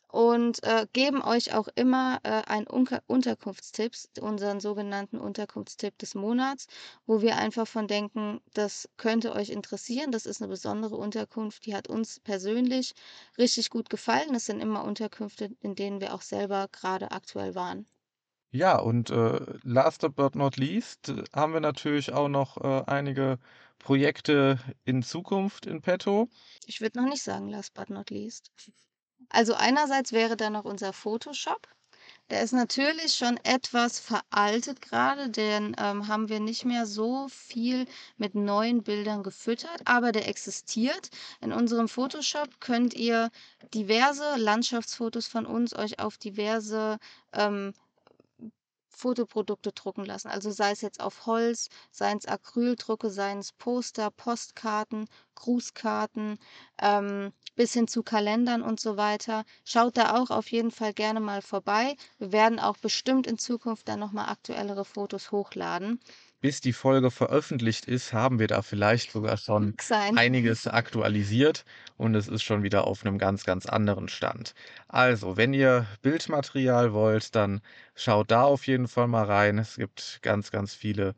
und, 0.09 0.62
äh, 0.64 0.87
geben 0.93 1.22
euch 1.22 1.55
auch 1.55 1.68
immer, 1.76 2.20
äh, 2.24 2.43
einen 2.47 2.66
Unker 2.66 3.03
Unterkunftstipps, 3.07 4.11
unseren 4.20 4.61
sogenannten 4.61 5.18
Unterkunftstipp 5.18 5.97
des 5.99 6.14
Monats, 6.14 6.66
wo 7.07 7.22
wir 7.22 7.37
einfach 7.39 7.66
von 7.68 7.87
denken, 7.89 8.41
das 8.55 8.89
könnte 8.97 9.35
euch 9.35 9.51
interessieren. 9.51 10.12
Das 10.12 10.26
ist 10.26 10.41
'ne 10.41 10.49
besondere 10.49 10.97
Unterkunft, 10.97 11.66
die 11.66 11.74
hat 11.76 11.89
uns 11.89 12.20
persönlich 12.20 12.95
richtig 13.39 13.70
gut 13.70 13.91
gefallen. 13.91 14.33
Das 14.33 14.47
sind 14.47 14.61
immer 14.61 14.85
Unterkünfte, 14.85 15.51
in 15.61 15.74
denen 15.76 16.01
wir 16.01 16.14
auch 16.14 16.22
selber 16.22 16.68
grade 16.72 17.11
aktuell 17.12 17.55
waren. 17.55 17.87
Ja, 18.53 18.78
und, 18.80 19.11
äh, 19.11 19.40
last 19.62 20.05
but 20.16 20.34
not 20.34 20.57
least 20.57 21.12
haben 21.32 21.53
wir 21.53 21.61
natürlich 21.61 22.12
auch 22.12 22.28
noch, 22.28 22.57
äh, 22.57 22.82
einige 22.86 23.38
Projekte 23.78 24.59
in 24.84 25.03
Zukunft 25.05 25.66
in 25.66 25.80
petto. 25.82 26.28
Ich 26.66 26.80
würde 26.80 27.01
noch 27.01 27.09
nicht 27.09 27.22
sagen 27.22 27.48
last 27.48 27.74
but 27.74 27.90
not 27.90 28.11
least. 28.11 28.51
Also, 29.30 29.55
einerseits 29.55 30.12
wäre 30.12 30.36
da 30.36 30.51
noch 30.51 30.64
unser 30.64 30.92
Fotoshop. 30.92 31.68
Der 32.30 32.42
ist 32.42 32.53
natürlich 32.53 33.14
schon 33.14 33.38
etwas 33.44 34.01
veraltet 34.01 34.82
grade, 34.82 35.30
den, 35.30 35.76
ähm, 35.78 36.09
haben 36.09 36.28
wir 36.28 36.40
nicht 36.40 36.64
mehr 36.64 36.86
so 36.86 37.28
viel 37.28 37.86
mit 38.18 38.34
neuen 38.34 38.82
Bildern 38.84 39.22
gefüttert, 39.22 39.82
aber 39.86 40.12
der 40.12 40.28
existiert. 40.28 41.11
In 41.40 41.53
unserem 41.53 41.88
Fotoshop 41.88 42.61
könnt 42.61 42.94
ihr 42.94 43.30
diverse 43.74 44.36
Landschaftsfotos 44.36 45.28
von 45.28 45.46
uns 45.46 45.74
euch 45.76 45.98
auf 46.01 46.18
diverse, 46.18 46.98
ähm, 47.34 47.74
Fotoprodukte 49.01 49.72
drucken 49.72 50.05
lassen. 50.05 50.28
Also, 50.28 50.51
sei 50.51 50.72
es 50.72 50.80
jetzt 50.82 51.01
auf 51.01 51.26
Holz, 51.26 51.68
seien's 51.90 52.26
Acryldrucke, 52.26 53.11
seien's 53.11 53.53
Poster, 53.53 54.11
Postkarten, 54.11 55.09
Grußkarten, 55.34 56.38
ähm, 56.80 57.32
bis 57.57 57.72
hin 57.72 57.88
zu 57.88 58.03
Kalendern 58.03 58.62
und 58.62 58.78
so 58.80 58.96
weiter. 58.96 59.44
Schaut 59.64 59.96
da 59.96 60.16
auch 60.20 60.30
auf 60.30 60.51
jeden 60.51 60.70
Fall 60.70 60.92
gerne 60.92 61.20
mal 61.20 61.42
vorbei. 61.42 61.96
Wir 62.18 62.32
werden 62.32 62.61
auch 62.61 62.76
bestimmt 62.76 63.26
in 63.26 63.38
Zukunft 63.38 63.88
dann 63.88 64.01
noch 64.01 64.12
mal 64.12 64.26
aktuellere 64.28 64.84
Fotos 64.84 65.32
hochladen. 65.32 66.01
Bis 66.43 66.61
die 66.61 66.72
Folge 66.74 67.11
veröffentlicht 67.11 67.86
ist, 67.86 68.12
haben 68.12 68.38
wir 68.38 68.47
da 68.47 68.61
vielleicht 68.62 69.11
sogar 69.12 69.36
schon 69.38 69.76
einiges 70.12 70.66
aktualisiert 70.66 71.64
und 71.97 72.14
es 72.14 72.28
ist 72.28 72.43
schon 72.43 72.62
wieder 72.62 72.86
auf 72.86 73.05
'nem 73.05 73.16
ganz, 73.18 73.45
ganz 73.45 73.64
anderen 73.66 74.09
Stand. 74.09 74.55
Also, 74.88 75.36
wenn 75.38 75.55
ihr 75.55 75.86
Bildmaterial 76.03 76.93
wollt, 76.93 77.34
dann 77.34 77.61
schaut 77.95 78.30
da 78.30 78.43
auf 78.45 78.66
jeden 78.66 78.88
Fall 78.88 79.07
mal 79.09 79.24
rein. 79.24 79.57
Es 79.59 79.76
gibt 79.76 80.18
ganz, 80.22 80.51
ganz 80.51 80.74
viele 80.74 81.14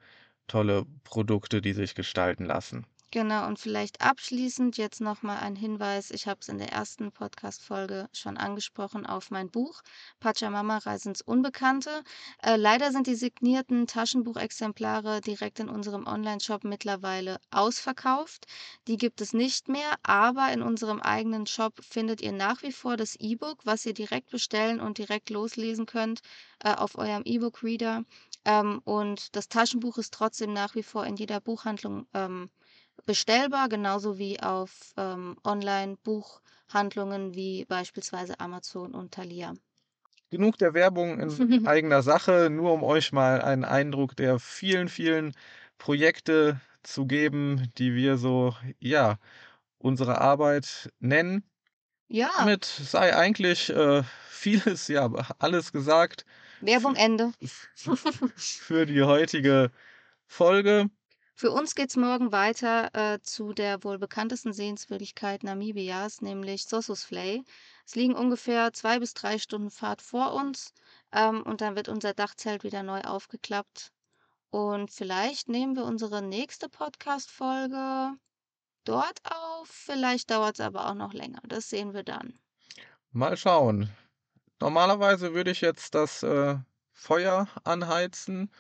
tolle 0.49 0.85
Produkte, 1.05 1.61
die 1.63 1.73
sich 1.73 1.95
gestalten 1.97 2.45
lassen. 2.45 2.87
Genau, 3.15 3.47
und 3.47 3.59
vielleicht 3.59 4.01
abschließend 4.01 4.79
jetzt 4.79 5.03
noch 5.03 5.21
mal 5.23 5.37
ein 5.39 5.55
Hinweis. 5.55 6.11
Ich 6.11 6.27
habe 6.27 6.41
es 6.41 6.49
in 6.49 6.57
der 6.57 6.73
ersten 6.73 7.13
Podcast-Folge 7.13 8.09
schon 8.15 8.39
angesprochen 8.39 9.05
auf 9.05 9.31
mein 9.31 9.51
Buch 9.51 9.83
„Pachamama, 10.19 10.79
Reise 10.79 11.11
ins 11.11 11.21
Unbekannte“. 11.21 12.03
Äh, 12.43 12.57
leider 12.57 12.91
sind 12.91 13.07
die 13.07 13.15
signierten 13.15 13.87
Taschenbuchexemplare 13.87 15.21
direkt 15.21 15.61
in 15.61 15.69
unserem 15.69 16.07
Onlineshop 16.07 16.65
mittlerweile 16.65 17.37
ausverkauft. 17.51 18.47
Die 18.89 18.97
gibt 18.97 19.21
es 19.21 19.35
nicht 19.35 19.69
mehr, 19.69 19.95
aber 20.03 20.51
in 20.51 20.63
unserem 20.63 21.01
eigenen 21.03 21.47
Shop 21.47 21.75
findet 21.85 22.23
ihr 22.23 22.33
nach 22.33 22.63
wie 22.63 22.73
vor 22.73 22.97
das 22.97 23.15
E-Book, 23.17 23.59
was 23.65 23.85
ihr 23.85 23.93
direkt 23.95 24.31
bestellen 24.31 24.81
und 24.81 24.97
direkt 24.97 25.29
loslesen 25.29 25.85
könnt, 25.85 26.23
äh, 26.65 26.73
auf 26.75 26.97
eurem 26.97 27.23
E-Book-Reader. 27.27 28.05
Ähm, 28.47 28.81
und 28.85 29.37
das 29.37 29.49
Taschenbuch 29.49 29.99
ist 29.99 30.15
trotzdem 30.15 30.53
nach 30.55 30.75
wie 30.75 30.83
vor 30.83 31.05
in 31.07 31.17
jeder 31.17 31.41
Buchhandlung, 31.41 32.07
ähm, 32.15 32.51
bestellbar, 33.07 33.69
genauso 33.69 34.19
wie 34.19 34.41
auf, 34.41 34.93
ähm, 34.97 35.37
Online-Buchhandlungen 35.45 37.35
wie 37.35 37.65
beispielsweise 37.67 38.39
Amazon 38.41 38.95
und 38.95 39.13
Thalia. 39.13 39.55
Genug 40.31 40.57
der 40.59 40.75
Werbung 40.75 41.21
in 41.21 41.31
eigener 41.67 42.03
Sache, 42.03 42.49
nur 42.51 42.73
um 42.73 42.83
euch 42.83 43.13
mal 43.13 43.43
einen 43.43 43.65
Eindruck 43.65 44.17
der 44.17 44.39
vielen, 44.39 44.89
vielen 44.89 45.35
Projekte 45.79 46.61
zu 46.83 47.07
geben, 47.07 47.71
die 47.79 47.95
wir 47.95 48.17
so, 48.17 48.55
ja, 48.81 49.19
unsere 49.79 50.21
Arbeit 50.21 50.91
nennen. 51.01 51.45
Ja. 52.09 52.31
Damit 52.37 52.65
sei 52.65 53.15
eigentlich, 53.17 53.71
äh, 53.71 54.03
vieles, 54.29 54.89
ja, 54.89 55.11
alles 55.39 55.73
gesagt 55.73 56.25
Werbung 56.61 56.95
Ende. 56.95 57.33
für 58.37 58.87
die 58.87 59.03
heutige 59.03 59.71
Folge. 60.27 60.91
Für 61.35 61.51
uns 61.51 61.75
geht's 61.75 61.97
morgen 61.97 62.31
weiter, 62.33 62.91
äh, 62.95 63.21
zu 63.23 63.53
der 63.53 63.83
wohl 63.85 63.99
bekanntesten 63.99 64.53
Sehenswürdigkeit 64.53 65.43
Namibias, 65.43 66.21
nämlich 66.21 66.65
Sossusvlei. 66.67 67.43
Es 67.87 67.95
liegen 67.97 68.15
ungefähr 68.15 68.73
2 68.73 68.99
bis 68.99 69.15
3 69.15 69.39
Stunden 69.39 69.71
Fahrt 69.71 70.03
vor 70.03 70.35
uns, 70.35 70.73
ähm, 71.13 71.43
und 71.43 71.61
dann 71.61 71.75
wird 71.77 71.89
unser 71.89 72.15
Dachzelt 72.15 72.65
wieder 72.65 72.83
neu 72.83 73.01
aufgeklappt. 73.01 73.93
Und 74.51 74.91
vielleicht 74.91 75.49
nehmen 75.49 75.75
wir 75.77 75.85
unsere 75.85 76.23
nächste 76.23 76.69
Podcast-Folge 76.69 78.13
dort 78.85 79.21
auf, 79.25 79.69
vielleicht 79.69 80.31
dauert's 80.31 80.61
aber 80.61 80.89
auch 80.91 80.95
noch 80.95 81.15
länger. 81.15 81.41
Das 81.49 81.71
sehen 81.71 81.95
wir 81.95 82.03
dann. 82.03 82.39
Mal 83.11 83.37
schauen. 83.37 83.91
Normalerweise 84.61 85.35
würde 85.35 85.51
ich 85.51 85.61
jetzt 85.61 85.95
das, 85.95 86.23
äh, 86.23 86.57
Feuer 86.93 87.49
anheizen. 87.65 88.51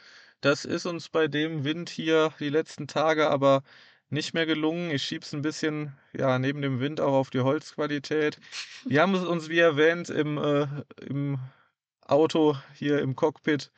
Das 0.43 0.65
ist 0.65 0.87
uns 0.87 1.09
bei 1.09 1.29
dem 1.29 1.63
Wind 1.63 1.89
hier 1.89 2.35
die 2.41 2.49
letzten 2.49 2.89
Tage 2.89 3.31
aber 3.31 3.63
nicht 4.11 4.35
mehr 4.35 4.45
gelungen. 4.45 4.91
Ich 4.91 5.05
schiebe 5.05 5.25
es 5.25 5.33
'n 5.33 5.41
bisschen, 5.41 5.97
ja, 6.13 6.37
neben 6.41 6.61
dem 6.63 6.81
Wind 6.81 7.01
auch 7.01 7.13
auf 7.13 7.31
die 7.31 7.41
Holzqualität. 7.41 8.41
Wir 8.89 9.03
haben 9.03 9.15
es 9.15 9.25
uns, 9.25 9.49
wie 9.49 9.61
erwähnt, 9.61 10.11
im, 10.11 10.39
äh 10.39 10.67
im 11.01 11.39
Auto 12.03 12.57
hier 12.75 12.99
im 13.01 13.15
Cockpit 13.15 13.71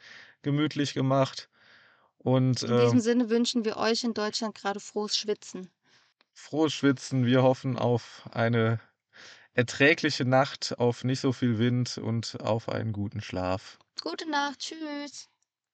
gemütlich 0.43 0.95
gemacht 0.95 1.51
und, 2.19 2.63
In 2.63 2.77
diesem 2.77 2.99
äh 2.99 3.01
Sinne 3.01 3.31
wünschen 3.31 3.65
wir 3.65 3.77
euch 3.77 4.05
in 4.05 4.15
Deutschland 4.15 4.55
grade 4.55 4.81
frohes 4.81 5.17
Schwitzen. 5.17 5.71
Frohes 6.37 6.73
Schwitzen. 6.75 7.27
Wir 7.27 7.43
hoffen 7.45 7.79
auf 7.79 8.29
eine 8.33 8.81
erträgliche 9.55 10.25
Nacht, 10.25 10.79
auf 10.79 11.05
nicht 11.05 11.21
so 11.21 11.33
viel 11.33 11.59
Wind 11.59 11.99
und 11.99 12.41
auf 12.41 12.69
einen 12.69 12.93
guten 12.93 13.21
Schlaf. 13.21 13.79
Gute 14.03 14.29
Nacht. 14.29 14.59
Tschüss. 14.61 15.29